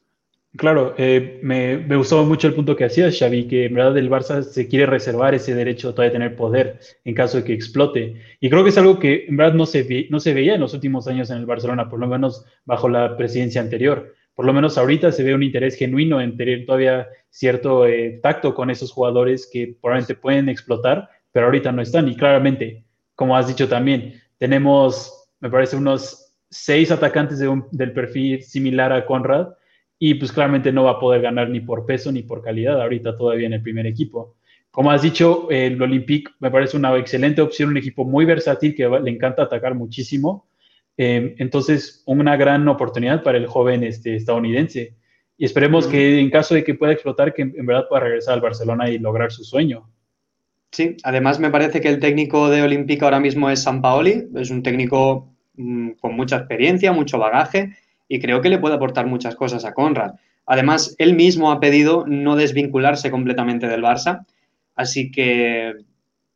Claro, 0.57 0.95
eh, 0.97 1.39
me, 1.43 1.77
gustó 1.95 2.25
mucho 2.25 2.47
el 2.47 2.55
punto 2.55 2.75
que 2.75 2.83
hacías, 2.83 3.17
Xavi, 3.17 3.47
que 3.47 3.65
en 3.65 3.75
verdad 3.75 3.95
el 3.97 4.09
Barça 4.09 4.41
se 4.41 4.67
quiere 4.67 4.87
reservar 4.87 5.35
ese 5.35 5.53
derecho 5.53 5.93
todavía 5.93 6.09
de 6.09 6.13
tener 6.13 6.35
poder 6.35 6.79
en 7.05 7.13
caso 7.13 7.37
de 7.37 7.43
que 7.43 7.53
explote. 7.53 8.15
Y 8.39 8.49
creo 8.49 8.63
que 8.63 8.71
es 8.71 8.77
algo 8.79 8.97
que 8.97 9.25
en 9.27 9.37
verdad 9.37 9.53
no 9.53 9.67
se, 9.67 10.07
no 10.09 10.19
se 10.19 10.33
veía 10.33 10.55
en 10.55 10.61
los 10.61 10.73
últimos 10.73 11.07
años 11.07 11.29
en 11.29 11.37
el 11.37 11.45
Barcelona, 11.45 11.87
por 11.87 11.99
lo 11.99 12.07
menos 12.07 12.45
bajo 12.65 12.89
la 12.89 13.15
presidencia 13.15 13.61
anterior. 13.61 14.15
Por 14.33 14.45
lo 14.45 14.53
menos 14.53 14.77
ahorita 14.77 15.11
se 15.11 15.23
ve 15.23 15.35
un 15.35 15.43
interés 15.43 15.75
genuino 15.75 16.19
en 16.19 16.35
tener 16.35 16.65
todavía 16.65 17.07
cierto 17.29 17.85
eh, 17.85 18.19
tacto 18.23 18.55
con 18.55 18.71
esos 18.71 18.91
jugadores 18.91 19.47
que 19.51 19.75
probablemente 19.79 20.15
pueden 20.15 20.49
explotar, 20.49 21.09
pero 21.31 21.45
ahorita 21.45 21.71
no 21.71 21.83
están. 21.83 22.07
Y 22.07 22.15
claramente, 22.15 22.83
como 23.19 23.35
has 23.35 23.49
dicho 23.49 23.67
también, 23.67 24.13
tenemos, 24.37 25.27
me 25.41 25.49
parece, 25.49 25.75
unos 25.75 26.33
seis 26.49 26.89
atacantes 26.89 27.37
del 27.71 27.91
perfil 27.91 28.41
similar 28.43 28.93
a 28.93 29.05
Conrad 29.05 29.49
y 29.99 30.13
pues 30.13 30.31
claramente 30.31 30.71
no 30.71 30.85
va 30.85 30.91
a 30.91 30.99
poder 31.01 31.21
ganar 31.21 31.49
ni 31.49 31.59
por 31.59 31.85
peso 31.85 32.13
ni 32.13 32.21
por 32.21 32.41
calidad 32.41 32.81
ahorita 32.81 33.17
todavía 33.17 33.47
en 33.47 33.51
el 33.51 33.61
primer 33.61 33.85
equipo. 33.87 34.37
Como 34.71 34.89
has 34.89 35.01
dicho, 35.01 35.49
el 35.51 35.81
Olympique 35.81 36.31
me 36.39 36.49
parece 36.49 36.77
una 36.77 36.95
excelente 36.95 37.41
opción, 37.41 37.71
un 37.71 37.77
equipo 37.77 38.05
muy 38.05 38.23
versátil 38.23 38.73
que 38.73 38.87
le 38.87 39.11
encanta 39.11 39.43
atacar 39.43 39.75
muchísimo. 39.75 40.47
Em, 40.95 41.35
entonces, 41.39 42.01
una 42.05 42.37
gran 42.37 42.65
oportunidad 42.69 43.21
para 43.21 43.37
el 43.37 43.47
joven 43.47 43.83
este, 43.83 44.15
estadounidense. 44.15 44.95
Y 45.37 45.43
esperemos 45.43 45.87
que 45.87 46.21
en 46.21 46.29
caso 46.29 46.55
de 46.55 46.63
que 46.63 46.73
pueda 46.73 46.93
explotar, 46.93 47.33
que 47.33 47.41
en 47.41 47.65
verdad 47.65 47.89
pueda 47.89 48.03
regresar 48.03 48.35
al 48.35 48.41
Barcelona 48.41 48.89
y 48.89 48.97
lograr 48.97 49.29
su 49.29 49.43
sueño. 49.43 49.89
Sí, 50.71 50.97
además 51.03 51.39
me 51.39 51.49
parece 51.49 51.81
que 51.81 51.89
el 51.89 51.99
técnico 51.99 52.49
de 52.49 52.61
Olympique 52.61 53.03
ahora 53.03 53.19
mismo 53.19 53.49
es 53.49 53.63
San 53.63 53.81
Paoli, 53.81 54.27
es 54.35 54.51
un 54.51 54.61
técnico 54.61 55.33
mm, 55.55 55.91
con 55.99 56.15
mucha 56.15 56.37
experiencia, 56.37 56.91
mucho 56.91 57.17
bagaje 57.17 57.75
y 58.07 58.19
creo 58.19 58.41
que 58.41 58.49
le 58.49 58.59
puede 58.59 58.75
aportar 58.75 59.07
muchas 59.07 59.35
cosas 59.35 59.65
a 59.65 59.73
Conrad. 59.73 60.13
Además, 60.45 60.95
él 60.97 61.15
mismo 61.15 61.51
ha 61.51 61.59
pedido 61.59 62.05
no 62.07 62.35
desvincularse 62.35 63.11
completamente 63.11 63.67
del 63.67 63.83
Barça, 63.83 64.25
así 64.75 65.11
que 65.11 65.73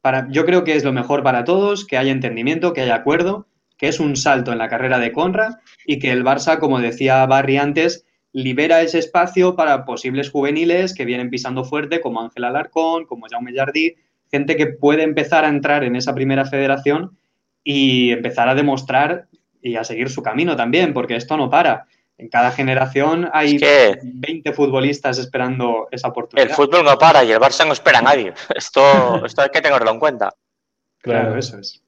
para, 0.02 0.28
yo 0.30 0.46
creo 0.46 0.64
que 0.64 0.76
es 0.76 0.84
lo 0.84 0.94
mejor 0.94 1.24
para 1.24 1.44
todos, 1.44 1.86
que 1.86 1.98
haya 1.98 2.12
entendimiento, 2.12 2.74
que 2.74 2.82
haya 2.82 2.96
acuerdo, 2.96 3.48
que 3.78 3.88
es 3.88 4.00
un 4.00 4.16
salto 4.16 4.52
en 4.52 4.58
la 4.58 4.68
carrera 4.70 5.00
de 5.00 5.12
Conrad 5.12 5.56
y 5.86 6.00
que 6.00 6.12
el 6.12 6.24
Barça, 6.24 6.60
como 6.60 6.80
decía 6.80 7.26
Barry 7.26 7.58
antes, 7.58 8.06
libera 8.34 8.82
ese 8.82 9.00
espacio 9.00 9.56
para 9.56 9.86
posibles 9.86 10.30
juveniles 10.30 10.94
que 10.94 11.06
vienen 11.06 11.30
pisando 11.30 11.64
fuerte, 11.64 12.02
como 12.02 12.22
Ángel 12.22 12.44
Alarcón, 12.44 13.06
como 13.06 13.28
Jaume 13.30 13.54
Jardí, 13.54 13.96
gente 14.34 14.56
que 14.58 14.66
puede 14.66 15.04
empezar 15.04 15.46
a 15.46 15.48
entrar 15.48 15.84
en 15.84 15.96
esa 15.96 16.16
primera 16.16 16.44
federación 16.46 17.16
y 17.64 18.10
empezar 18.10 18.50
a 18.50 18.56
demostrar 18.56 19.28
y 19.62 19.76
a 19.76 19.84
seguir 19.84 20.10
su 20.10 20.24
camino 20.24 20.56
también, 20.56 20.92
porque 20.92 21.16
esto 21.16 21.38
no 21.38 21.52
para. 21.52 21.86
En 22.18 22.30
cada 22.30 22.50
generación 22.50 23.30
hay 23.32 23.60
20 24.04 24.54
futbolistas 24.54 25.20
esperando 25.20 25.88
esa 25.92 26.08
oportunidad. 26.08 26.50
El 26.50 26.56
fútbol 26.56 26.84
no 26.84 26.98
para 26.98 27.24
y 27.24 27.32
el 27.32 27.40
Barça 27.40 27.64
no 27.64 27.74
espera 27.74 28.00
a 28.00 28.02
nadie. 28.02 28.34
Esto, 28.56 29.24
esto 29.24 29.44
hay 29.44 29.50
que 29.50 29.62
tenerlo 29.62 29.92
en 29.92 30.00
cuenta. 30.00 30.34
Claro, 31.00 31.38
eso 31.38 31.60
es. 31.60 31.84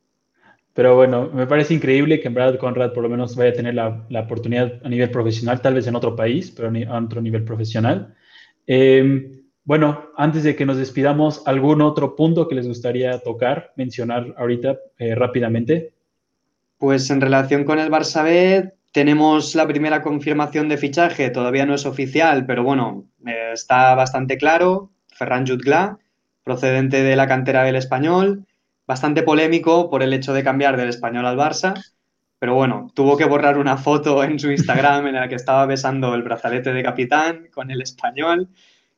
Pero 0.74 0.96
bueno, 0.96 1.32
me 1.34 1.48
parece 1.48 1.74
increíble 1.74 2.20
que 2.20 2.28
en 2.28 2.36
Brad 2.36 2.58
Conrad 2.58 2.94
por 2.94 3.02
lo 3.02 3.10
menos 3.10 3.36
vaya 3.36 3.52
a 3.52 3.54
tener 3.54 3.74
la, 3.74 4.06
la, 4.10 4.22
oportunidad 4.22 4.74
a 4.84 4.90
nivel 4.90 5.10
profesional, 5.10 5.62
tal 5.62 5.74
vez 5.74 5.88
en 5.88 5.96
otro 5.96 6.16
país, 6.16 6.52
pero 6.52 6.70
a 6.70 7.00
otro 7.00 7.22
nivel 7.22 7.44
profesional. 7.44 8.14
Em, 8.68 9.45
bueno, 9.66 10.12
antes 10.16 10.44
de 10.44 10.56
que 10.56 10.66
nos 10.66 10.78
despidamos, 10.78 11.42
¿algún 11.48 11.82
otro 11.82 12.16
punto 12.16 12.48
que 12.48 12.54
les 12.54 12.68
gustaría 12.68 13.18
tocar, 13.20 13.74
mencionar 13.76 14.36
ahorita 14.38 14.78
eh, 15.00 15.16
rápidamente? 15.16 15.92
Pues 16.78 17.10
en 17.10 17.20
relación 17.20 17.64
con 17.64 17.80
el 17.80 17.90
Barça 17.90 18.24
B, 18.24 18.74
tenemos 18.92 19.56
la 19.56 19.68
primera 19.68 20.04
confirmación 20.04 20.70
de 20.70 20.78
fichaje, 20.78 21.32
todavía 21.32 21.66
no 21.66 21.74
es 21.74 21.88
oficial, 21.88 22.46
pero 22.46 22.64
bueno, 22.64 23.06
eh, 23.26 23.52
está 23.54 23.96
bastante 23.96 24.38
claro. 24.38 24.92
Ferran 25.08 25.48
Jutgla, 25.48 25.98
procedente 26.44 27.02
de 27.02 27.16
la 27.16 27.28
cantera 27.28 27.64
del 27.64 27.76
español, 27.76 28.46
bastante 28.86 29.24
polémico 29.24 29.90
por 29.90 30.04
el 30.04 30.14
hecho 30.14 30.34
de 30.34 30.44
cambiar 30.44 30.78
del 30.78 30.90
español 30.90 31.26
al 31.26 31.38
Barça, 31.38 31.74
Pero 32.38 32.54
bueno, 32.54 32.92
tuvo 32.94 33.18
que 33.18 33.26
borrar 33.26 33.58
una 33.58 33.78
foto 33.78 34.24
en 34.24 34.38
su 34.38 34.52
Instagram 34.52 35.08
en 35.08 35.16
la 35.16 35.28
que 35.28 35.36
estaba 35.36 35.66
besando 35.66 36.14
el 36.14 36.22
brazalete 36.22 36.72
de 36.72 36.84
capitán 36.84 37.48
con 37.52 37.72
el 37.72 37.82
español 37.82 38.50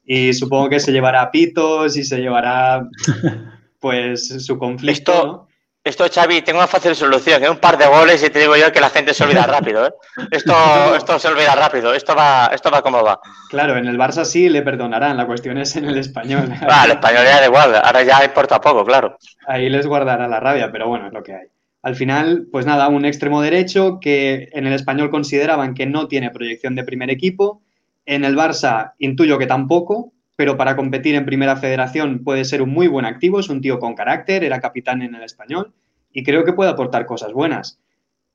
y 0.08 0.34
supongo 0.34 0.70
que 0.70 0.80
se 0.80 0.93
llevará 0.93 1.30
pitos 1.30 1.98
y 1.98 2.04
se 2.04 2.17
llevará 2.17 2.88
pues 3.80 4.28
su 4.46 4.58
conflicto. 4.58 5.43
Esto, 5.84 6.06
Xavi, 6.13 6.41
tengo 6.41 6.60
una 6.60 6.67
fácil 6.67 6.96
solución, 6.96 7.43
¿eh? 7.46 7.50
un 7.50 7.60
par 7.60 7.78
de 7.78 7.88
goles 7.88 8.22
y 8.22 8.30
te 8.30 8.39
digo 8.39 8.58
yo 8.58 8.72
que 8.74 8.82
la 8.82 8.89
gente 8.89 9.13
se 9.13 9.24
olvida 9.24 9.46
rápido. 9.48 9.88
¿eh? 9.88 9.91
Esto, 10.32 10.54
esto 10.96 11.20
se 11.20 11.28
olvida 11.28 11.56
rápido, 11.56 11.93
esto 11.93 12.13
va, 12.15 12.50
esto 12.54 12.70
va 12.72 12.82
como 12.82 13.04
va. 13.04 13.20
Claro, 13.50 13.78
en 13.78 13.86
el 13.86 13.98
Barça 13.98 14.26
sí 14.26 14.50
le 14.50 14.63
perdonarán, 14.63 15.15
la 15.15 15.26
cuestión 15.26 15.58
es 15.58 15.76
en 15.76 15.86
el 15.86 15.98
español. 15.98 16.50
Ah, 16.70 16.84
el 16.86 16.91
español 16.91 17.24
ya 17.24 17.39
da 17.39 17.46
igual, 17.46 17.76
ahora 17.76 18.04
ya 18.04 18.24
importa 18.24 18.60
poco, 18.60 18.84
claro. 18.86 19.17
Ahí 19.48 19.70
les 19.70 19.88
guardará 19.88 20.28
la 20.28 20.39
rabia, 20.39 20.70
pero 20.72 20.88
bueno, 20.88 21.08
es 21.08 21.13
lo 21.13 21.24
que 21.24 21.34
hay. 21.34 21.48
Al 21.82 21.96
final, 21.96 22.48
pues 22.52 22.65
nada, 22.65 22.89
un 22.89 23.06
extremo 23.06 23.41
derecho 23.41 24.00
que 24.02 24.50
en 24.52 24.67
el 24.67 24.74
español 24.74 25.10
consideraban 25.10 25.74
que 25.74 25.86
no 25.86 26.10
tiene 26.10 26.32
proyección 26.32 26.76
de 26.76 26.84
primer 26.84 27.10
equipo. 27.10 27.62
En 28.08 28.24
el 28.24 28.38
Barça 28.38 28.93
intuyo 29.00 29.38
que 29.38 29.48
tampoco, 29.48 30.13
pero 30.38 30.56
para 30.56 30.78
competir 30.78 31.13
en 31.15 31.26
primera 31.26 31.58
federación 31.58 32.24
puede 32.24 32.46
ser 32.46 32.62
un 32.62 32.70
muy 32.70 32.88
buen 32.88 33.06
activo, 33.06 33.41
es 33.41 33.50
un 33.50 33.60
tío 33.60 33.80
con 33.80 33.96
carácter, 33.96 34.46
era 34.46 34.62
capitán 34.62 35.02
en 35.02 35.13
el 35.13 35.24
español 35.24 35.74
y 36.13 36.24
creo 36.24 36.46
que 36.46 36.54
puede 36.54 36.70
aportar 36.70 37.06
cosas 37.06 37.34
buenas. 37.34 37.82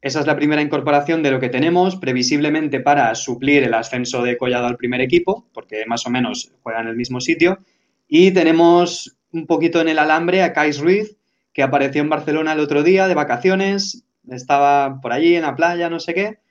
Esa 0.03 0.21
es 0.21 0.27
la 0.27 0.37
primera 0.37 0.61
incorporación 0.61 1.23
de 1.23 1.31
lo 1.31 1.41
que 1.41 1.49
tenemos, 1.49 1.97
previsiblemente 1.97 2.81
para 2.81 3.15
suplir 3.15 3.63
el 3.63 3.73
ascenso 3.73 4.23
de 4.23 4.37
Collado 4.37 4.67
al 4.67 4.77
primer 4.77 5.01
equipo, 5.01 5.49
porque 5.55 5.87
más 5.87 6.07
o 6.07 6.11
menos 6.11 6.53
juega 6.63 6.83
en 6.83 6.89
el 6.89 6.97
mismo 6.97 7.21
sitio. 7.21 7.59
Y 8.09 8.33
tenemos 8.33 9.17
un 9.33 9.47
poquito 9.47 9.81
en 9.81 9.89
el 9.89 9.99
alambre 9.99 10.43
a 10.43 10.53
Kais 10.53 10.81
Ruiz, 10.81 11.17
que 11.55 11.63
apareció 11.63 12.03
en 12.03 12.11
Barcelona 12.11 12.53
el 12.53 12.61
otro 12.61 12.83
día 12.83 13.09
de 13.09 13.15
vacaciones, 13.15 14.05
estaba 14.29 15.01
por 15.01 15.15
allí 15.15 15.35
en 15.35 15.43
la 15.43 15.57
playa, 15.57 15.89
no 15.89 15.99
sé 15.99 16.13
qué, 16.13 16.42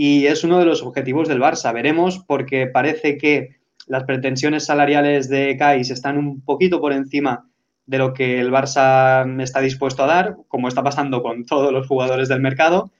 y 0.00 0.28
es 0.28 0.44
uno 0.44 0.60
de 0.60 0.64
los 0.64 0.84
objetivos 0.84 1.26
del 1.26 1.40
Barça. 1.40 1.74
Veremos 1.74 2.20
porque 2.20 2.68
parece 2.68 3.18
que 3.18 3.56
las 3.88 4.04
pretensiones 4.04 4.64
salariales 4.64 5.28
de 5.28 5.56
Kais 5.56 5.90
están 5.90 6.16
un 6.16 6.40
poquito 6.40 6.80
por 6.80 6.92
encima 6.92 7.48
de 7.84 7.98
lo 7.98 8.14
que 8.14 8.38
el 8.38 8.52
Barça 8.52 9.42
está 9.42 9.58
dispuesto 9.58 10.04
a 10.04 10.06
dar, 10.06 10.36
como 10.46 10.68
está 10.68 10.84
pasando 10.84 11.20
con 11.20 11.44
todos 11.44 11.72
los 11.72 11.88
jugadores 11.88 12.28
del 12.28 12.40
mercado. 12.40 12.92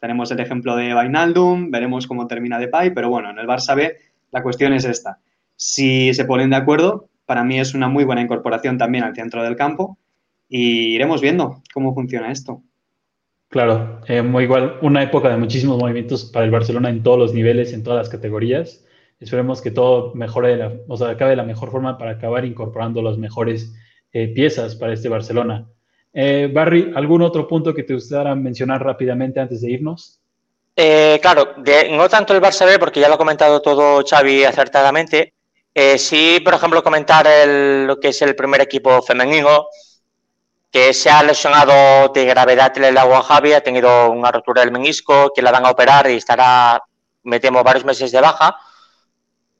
Tenemos 0.00 0.30
el 0.30 0.40
ejemplo 0.40 0.76
de 0.76 0.94
Vainaldum, 0.94 1.70
veremos 1.70 2.06
cómo 2.06 2.26
termina 2.26 2.58
Depay, 2.58 2.94
pero 2.94 3.10
bueno, 3.10 3.28
en 3.28 3.38
el 3.38 3.46
Barça 3.46 3.76
B 3.76 3.94
la 4.30 4.42
cuestión 4.42 4.72
es 4.72 4.86
esta. 4.86 5.18
Si 5.56 6.14
se 6.14 6.24
ponen 6.24 6.48
de 6.48 6.56
acuerdo, 6.56 7.10
para 7.26 7.44
mí 7.44 7.60
es 7.60 7.74
una 7.74 7.88
muy 7.88 8.04
buena 8.04 8.22
incorporación 8.22 8.78
también 8.78 9.04
al 9.04 9.14
centro 9.14 9.42
del 9.42 9.56
campo 9.56 9.98
y 10.48 10.94
iremos 10.94 11.20
viendo 11.20 11.62
cómo 11.74 11.92
funciona 11.92 12.32
esto. 12.32 12.62
Claro, 13.48 14.00
eh, 14.08 14.22
muy 14.22 14.44
igual, 14.44 14.78
una 14.82 15.02
época 15.02 15.28
de 15.28 15.36
muchísimos 15.36 15.78
movimientos 15.78 16.24
para 16.24 16.44
el 16.44 16.50
Barcelona 16.50 16.90
en 16.90 17.02
todos 17.02 17.18
los 17.18 17.32
niveles, 17.32 17.72
en 17.72 17.84
todas 17.84 17.98
las 17.98 18.08
categorías. 18.08 18.84
Esperemos 19.20 19.62
que 19.62 19.70
todo 19.70 20.12
mejore, 20.14 20.56
la, 20.56 20.72
o 20.88 20.96
sea, 20.96 21.10
acabe 21.10 21.30
de 21.30 21.36
la 21.36 21.44
mejor 21.44 21.70
forma 21.70 21.96
para 21.96 22.12
acabar 22.12 22.44
incorporando 22.44 23.00
las 23.02 23.18
mejores 23.18 23.72
eh, 24.12 24.28
piezas 24.28 24.74
para 24.74 24.92
este 24.92 25.08
Barcelona. 25.08 25.66
Eh, 26.12 26.50
Barry, 26.52 26.92
¿algún 26.94 27.22
otro 27.22 27.46
punto 27.46 27.72
que 27.72 27.84
te 27.84 27.94
gustaría 27.94 28.34
mencionar 28.34 28.82
rápidamente 28.82 29.40
antes 29.40 29.60
de 29.60 29.70
irnos? 29.70 30.20
claro, 31.22 31.54
no 31.92 32.06
tanto 32.06 32.34
el 32.34 32.42
Barça 32.42 32.66
B, 32.66 32.78
porque 32.78 33.00
ya 33.00 33.08
lo 33.08 33.14
ha 33.14 33.18
comentado 33.18 33.62
todo 33.62 34.04
Xavi 34.04 34.44
acertadamente. 34.44 35.32
sí, 35.96 36.38
por 36.44 36.52
ejemplo, 36.52 36.82
comentar 36.82 37.26
lo 37.86 37.98
que 37.98 38.08
es 38.08 38.20
el 38.20 38.36
primer 38.36 38.60
equipo 38.60 39.00
femenino, 39.00 39.68
que 40.70 40.92
se 40.92 41.10
ha 41.10 41.22
lesionado 41.22 42.08
de 42.12 42.24
gravedad 42.24 42.76
el 42.78 42.98
agua 42.98 43.22
Javi, 43.22 43.52
ha 43.52 43.62
tenido 43.62 44.10
una 44.10 44.30
rotura 44.30 44.62
del 44.62 44.72
menisco, 44.72 45.32
que 45.34 45.42
la 45.42 45.52
van 45.52 45.66
a 45.66 45.70
operar 45.70 46.10
y 46.10 46.16
estará, 46.16 46.82
metemos, 47.22 47.64
varios 47.64 47.84
meses 47.84 48.12
de 48.12 48.20
baja. 48.20 48.56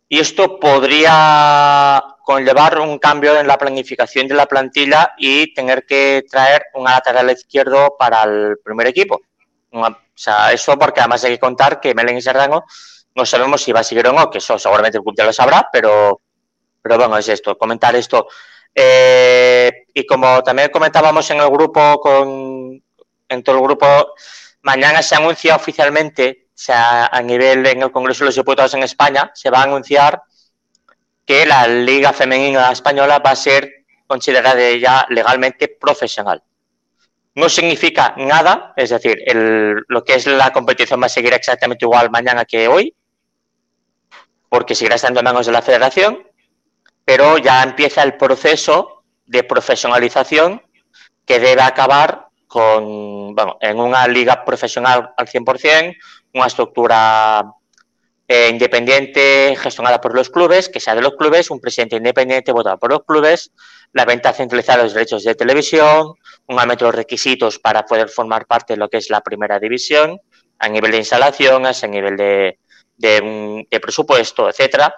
Y 0.08 0.20
esto 0.20 0.60
podría 0.60 2.02
conllevar 2.24 2.78
un 2.80 2.98
cambio 2.98 3.38
en 3.38 3.46
la 3.46 3.58
planificación 3.58 4.28
de 4.28 4.34
la 4.34 4.46
plantilla 4.46 5.14
y 5.16 5.52
tener 5.54 5.84
que 5.86 6.24
traer 6.30 6.66
un 6.74 6.84
lateral 6.84 7.30
izquierdo 7.30 7.96
para 7.98 8.24
el 8.24 8.58
primer 8.64 8.88
equipo. 8.88 9.20
O 9.70 9.88
sea, 10.14 10.52
eso 10.52 10.78
porque 10.78 11.00
además 11.00 11.24
hay 11.24 11.32
que 11.32 11.38
contar 11.38 11.80
que 11.80 11.94
Melen 11.94 12.18
y 12.18 12.22
Serrano 12.22 12.64
no 13.16 13.24
sabemos 13.24 13.62
si 13.62 13.72
va 13.72 13.80
a 13.80 13.84
seguir 13.84 14.06
o 14.06 14.12
no, 14.12 14.30
que 14.30 14.38
eso 14.38 14.58
seguramente 14.58 14.98
el 14.98 15.02
club 15.02 15.14
ya 15.16 15.24
lo 15.24 15.32
sabrá, 15.32 15.68
pero, 15.72 16.20
pero 16.82 16.98
bueno, 16.98 17.16
es 17.16 17.28
esto, 17.28 17.56
comentar 17.56 17.96
esto. 17.96 18.28
Eh, 18.78 19.86
y 19.94 20.04
como 20.04 20.42
también 20.42 20.68
comentábamos 20.70 21.30
en 21.30 21.40
el 21.40 21.48
grupo, 21.48 21.98
con, 21.98 22.82
en 23.26 23.42
todo 23.42 23.56
el 23.56 23.62
grupo, 23.62 24.12
mañana 24.60 25.02
se 25.02 25.14
anuncia 25.14 25.56
oficialmente, 25.56 26.48
o 26.48 26.52
sea, 26.54 27.06
a 27.06 27.22
nivel 27.22 27.66
en 27.66 27.82
el 27.82 27.90
Congreso 27.90 28.24
de 28.24 28.26
los 28.26 28.34
Diputados 28.34 28.74
en 28.74 28.82
España, 28.82 29.30
se 29.34 29.48
va 29.48 29.60
a 29.60 29.62
anunciar 29.62 30.20
que 31.24 31.46
la 31.46 31.66
Liga 31.66 32.12
Femenina 32.12 32.70
Española 32.70 33.18
va 33.18 33.30
a 33.30 33.36
ser 33.36 33.86
considerada 34.06 34.70
ya 34.76 35.06
legalmente 35.08 35.68
profesional. 35.68 36.42
No 37.34 37.48
significa 37.48 38.14
nada, 38.18 38.74
es 38.76 38.90
decir, 38.90 39.18
lo 39.88 40.04
que 40.04 40.14
es 40.14 40.26
la 40.26 40.52
competición 40.52 41.00
va 41.00 41.06
a 41.06 41.10
seguir 41.10 41.32
exactamente 41.32 41.86
igual 41.86 42.10
mañana 42.10 42.44
que 42.44 42.68
hoy, 42.68 42.94
porque 44.50 44.74
seguirá 44.74 44.96
estando 44.96 45.20
en 45.20 45.24
manos 45.24 45.46
de 45.46 45.52
la 45.52 45.62
federación, 45.62 46.25
pero 47.06 47.38
ya 47.38 47.62
empieza 47.62 48.02
el 48.02 48.16
proceso 48.16 49.04
de 49.26 49.44
profesionalización 49.44 50.60
que 51.24 51.38
debe 51.38 51.62
acabar 51.62 52.26
con, 52.48 53.32
bueno, 53.32 53.58
en 53.60 53.78
una 53.78 54.08
liga 54.08 54.44
profesional 54.44 55.14
al 55.16 55.26
100%, 55.28 55.96
una 56.34 56.46
estructura 56.46 57.44
eh, 58.26 58.48
independiente 58.50 59.56
gestionada 59.56 60.00
por 60.00 60.16
los 60.16 60.30
clubes, 60.30 60.68
que 60.68 60.80
sea 60.80 60.96
de 60.96 61.00
los 61.02 61.14
clubes, 61.14 61.48
un 61.50 61.60
presidente 61.60 61.94
independiente 61.94 62.50
votado 62.50 62.76
por 62.76 62.90
los 62.90 63.04
clubes, 63.04 63.52
la 63.92 64.04
venta 64.04 64.32
centralizada 64.32 64.78
de 64.78 64.84
los 64.84 64.94
derechos 64.94 65.22
de 65.22 65.36
televisión, 65.36 66.14
un 66.48 66.58
aumento 66.58 66.86
de 66.86 66.92
requisitos 66.92 67.60
para 67.60 67.84
poder 67.84 68.08
formar 68.08 68.46
parte 68.46 68.72
de 68.72 68.78
lo 68.78 68.88
que 68.88 68.96
es 68.96 69.10
la 69.10 69.20
primera 69.20 69.60
división, 69.60 70.18
a 70.58 70.68
nivel 70.68 70.90
de 70.90 70.98
instalaciones, 70.98 71.84
a 71.84 71.86
nivel 71.86 72.16
de, 72.16 72.58
de, 72.96 73.64
de 73.70 73.80
presupuesto, 73.80 74.48
etcétera, 74.48 74.92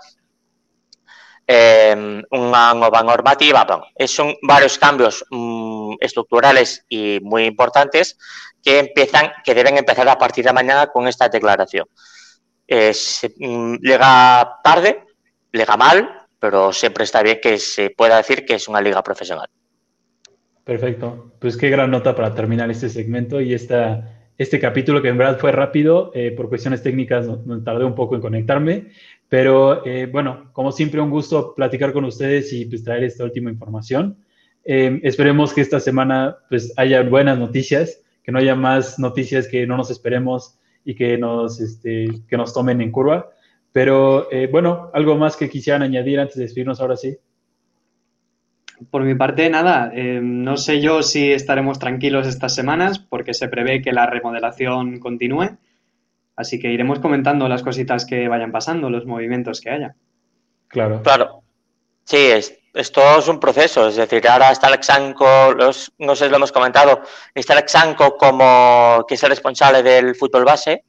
eh, 1.50 2.22
una 2.30 2.74
nueva 2.74 3.02
normativa. 3.02 3.64
Bueno, 3.64 3.84
son 4.06 4.34
varios 4.42 4.78
cambios 4.78 5.24
mm, 5.30 5.94
estructurales 5.98 6.84
y 6.90 7.20
muy 7.22 7.46
importantes 7.46 8.18
que 8.62 8.80
empiezan, 8.80 9.32
que 9.42 9.54
deben 9.54 9.78
empezar 9.78 10.06
a 10.10 10.18
partir 10.18 10.44
de 10.44 10.52
mañana 10.52 10.88
con 10.88 11.08
esta 11.08 11.30
declaración. 11.30 11.86
Eh, 12.66 12.92
mm, 13.38 13.76
llega 13.76 14.58
tarde, 14.62 15.04
llega 15.50 15.76
mal, 15.78 16.26
pero 16.38 16.70
siempre 16.70 17.04
está 17.04 17.22
bien 17.22 17.38
que 17.42 17.58
se 17.58 17.90
pueda 17.90 18.18
decir 18.18 18.44
que 18.44 18.56
es 18.56 18.68
una 18.68 18.82
liga 18.82 19.02
profesional. 19.02 19.48
Perfecto. 20.64 21.32
Pues 21.38 21.56
qué 21.56 21.70
gran 21.70 21.90
nota 21.90 22.14
para 22.14 22.34
terminar 22.34 22.70
este 22.70 22.90
segmento 22.90 23.40
y 23.40 23.54
esta, 23.54 24.17
este 24.38 24.60
capítulo 24.60 25.02
que 25.02 25.08
en 25.08 25.18
verdad 25.18 25.38
fue 25.38 25.52
rápido. 25.52 26.10
Eh, 26.14 26.30
por 26.30 26.48
cuestiones 26.48 26.82
técnicas 26.82 27.26
no, 27.26 27.62
tardé 27.62 27.84
un 27.84 27.94
poco 27.94 28.14
en 28.14 28.22
conectarme, 28.22 28.86
pero 29.28 29.84
eh, 29.84 30.06
bueno, 30.06 30.50
como 30.52 30.72
siempre, 30.72 31.00
un 31.00 31.10
gusto 31.10 31.54
platicar 31.54 31.92
con 31.92 32.04
ustedes 32.04 32.52
y 32.52 32.64
pues, 32.64 32.82
traer 32.82 33.04
esta 33.04 33.24
última 33.24 33.50
información. 33.50 34.16
Eh, 34.64 35.00
esperemos 35.02 35.52
que 35.52 35.60
esta 35.60 35.80
semana 35.80 36.38
pues, 36.48 36.72
haya 36.76 37.02
buenas 37.02 37.38
noticias, 37.38 38.00
que 38.22 38.32
no 38.32 38.38
haya 38.38 38.54
más 38.54 38.98
noticias 38.98 39.48
que 39.48 39.66
no 39.66 39.76
nos 39.76 39.90
esperemos 39.90 40.58
y 40.84 40.94
que 40.94 41.18
nos, 41.18 41.60
este, 41.60 42.08
que 42.28 42.36
nos 42.36 42.54
tomen 42.54 42.80
en 42.80 42.92
curva. 42.92 43.30
Pero 43.72 44.30
eh, 44.32 44.48
bueno, 44.50 44.90
algo 44.94 45.16
más 45.16 45.36
que 45.36 45.48
quisieran 45.48 45.82
añadir 45.82 46.20
antes 46.20 46.36
de 46.36 46.42
despedirnos 46.42 46.80
ahora 46.80 46.96
sí. 46.96 47.16
Por 48.90 49.02
mi 49.02 49.14
parte, 49.14 49.50
nada. 49.50 49.92
no 49.94 50.56
sé 50.56 50.80
yo 50.80 51.02
si 51.02 51.32
estaremos 51.32 51.78
tranquilos 51.78 52.26
estas 52.26 52.54
semanas 52.54 52.98
porque 52.98 53.34
se 53.34 53.48
prevé 53.48 53.82
que 53.82 53.92
la 53.92 54.06
remodelación 54.06 55.00
continúe 55.00 55.58
Así 56.38 56.60
que 56.60 56.70
iremos 56.70 57.00
comentando 57.00 57.48
las 57.48 57.64
cositas 57.64 58.06
que 58.06 58.28
vayan 58.28 58.52
pasando, 58.52 58.88
los 58.88 59.04
movimientos 59.06 59.60
que 59.60 59.70
haya. 59.70 59.96
Claro. 60.68 61.02
Claro. 61.02 61.42
Sí, 62.04 62.16
es, 62.16 62.56
esto 62.74 63.18
es 63.18 63.26
un 63.26 63.40
proceso. 63.40 63.88
Es 63.88 63.96
decir, 63.96 64.26
ahora 64.28 64.52
está 64.52 64.68
Alexanco, 64.68 65.52
los, 65.52 65.90
no 65.98 66.14
sé 66.14 66.26
si 66.26 66.30
lo 66.30 66.36
hemos 66.36 66.52
comentado, 66.52 67.02
está 67.34 67.54
Alexanco 67.54 68.16
como 68.16 69.04
que 69.08 69.16
es 69.16 69.22
el 69.24 69.30
responsable 69.30 69.82
del 69.82 70.14
fútbol 70.14 70.44
base, 70.44 70.84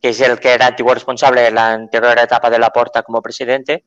que 0.00 0.08
es 0.08 0.20
el 0.22 0.40
que 0.40 0.54
era 0.54 0.68
antiguo 0.68 0.94
responsable 0.94 1.42
de 1.42 1.50
la 1.50 1.72
anterior 1.72 2.18
etapa 2.18 2.48
de 2.48 2.58
la 2.58 2.70
Porta 2.70 3.02
como 3.02 3.20
presidente, 3.20 3.84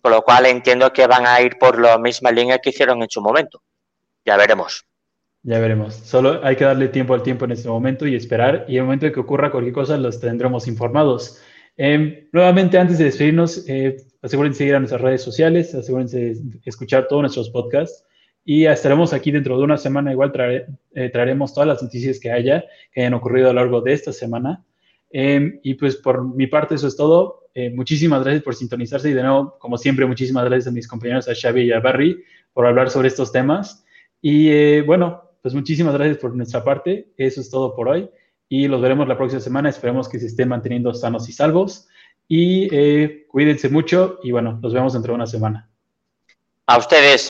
con 0.00 0.12
lo 0.12 0.22
cual 0.22 0.46
entiendo 0.46 0.92
que 0.92 1.06
van 1.06 1.26
a 1.26 1.40
ir 1.40 1.58
por 1.58 1.80
la 1.80 1.98
misma 1.98 2.30
línea 2.30 2.58
que 2.58 2.70
hicieron 2.70 3.02
en 3.02 3.10
su 3.10 3.20
momento. 3.20 3.62
Ya 4.24 4.36
veremos. 4.36 4.84
Ya 5.42 5.58
veremos. 5.60 5.94
Solo 5.94 6.40
hay 6.44 6.56
que 6.56 6.64
darle 6.64 6.88
tiempo 6.88 7.14
al 7.14 7.22
tiempo 7.22 7.44
en 7.44 7.52
este 7.52 7.68
momento 7.68 8.06
y 8.06 8.14
esperar. 8.14 8.64
Y 8.68 8.72
en 8.72 8.78
el 8.78 8.84
momento 8.84 9.06
en 9.06 9.12
que 9.12 9.20
ocurra 9.20 9.50
cualquier 9.50 9.74
cosa, 9.74 9.96
los 9.96 10.20
tendremos 10.20 10.66
informados. 10.68 11.40
Em, 11.76 12.28
nuevamente, 12.32 12.76
antes 12.76 12.98
de 12.98 13.04
despedirnos, 13.04 13.64
eh, 13.68 13.96
asegúrense 14.20 14.64
de 14.64 14.70
ir 14.70 14.74
a 14.74 14.80
nuestras 14.80 15.00
redes 15.00 15.22
sociales, 15.22 15.74
asegúrense 15.74 16.18
de 16.18 16.60
escuchar 16.64 17.06
todos 17.06 17.22
nuestros 17.22 17.50
podcasts 17.50 18.04
y 18.44 18.66
estaremos 18.66 19.12
aquí 19.12 19.30
dentro 19.30 19.56
de 19.56 19.64
una 19.64 19.78
semana. 19.78 20.12
Igual 20.12 20.32
eh, 20.94 21.10
traeremos 21.10 21.54
todas 21.54 21.68
las 21.68 21.82
noticias 21.82 22.18
que 22.18 22.32
haya, 22.32 22.64
que 22.92 23.02
hayan 23.02 23.14
ocurrido 23.14 23.48
a 23.48 23.52
lo 23.52 23.60
largo 23.60 23.80
de 23.80 23.92
esta 23.92 24.12
semana. 24.12 24.64
Em, 25.10 25.60
y 25.62 25.74
pues 25.74 25.96
por 25.96 26.34
mi 26.34 26.46
parte 26.48 26.74
eso 26.74 26.88
es 26.88 26.96
todo. 26.96 27.47
Eh, 27.60 27.70
muchísimas 27.74 28.22
gracias 28.22 28.44
por 28.44 28.54
sintonizarse 28.54 29.10
y 29.10 29.14
de 29.14 29.22
nuevo, 29.24 29.58
como 29.58 29.76
siempre, 29.78 30.06
muchísimas 30.06 30.44
gracias 30.44 30.68
a 30.68 30.70
mis 30.70 30.86
compañeros, 30.86 31.28
a 31.28 31.34
Xavi 31.34 31.62
y 31.62 31.72
a 31.72 31.80
Barry, 31.80 32.22
por 32.52 32.64
hablar 32.64 32.88
sobre 32.88 33.08
estos 33.08 33.32
temas. 33.32 33.84
Y 34.22 34.48
eh, 34.50 34.82
bueno, 34.82 35.24
pues 35.42 35.54
muchísimas 35.54 35.92
gracias 35.94 36.18
por 36.18 36.36
nuestra 36.36 36.62
parte. 36.62 37.08
Eso 37.16 37.40
es 37.40 37.50
todo 37.50 37.74
por 37.74 37.88
hoy 37.88 38.08
y 38.48 38.68
los 38.68 38.80
veremos 38.80 39.08
la 39.08 39.16
próxima 39.16 39.40
semana. 39.40 39.70
Esperemos 39.70 40.08
que 40.08 40.20
se 40.20 40.26
estén 40.26 40.50
manteniendo 40.50 40.94
sanos 40.94 41.28
y 41.28 41.32
salvos. 41.32 41.88
Y 42.28 42.68
cuídense 43.26 43.68
mucho 43.70 44.20
y 44.22 44.30
bueno, 44.30 44.60
nos 44.62 44.72
vemos 44.72 44.92
dentro 44.92 45.14
de 45.14 45.16
una 45.16 45.26
semana. 45.26 45.68
A 46.64 46.78
ustedes. 46.78 47.26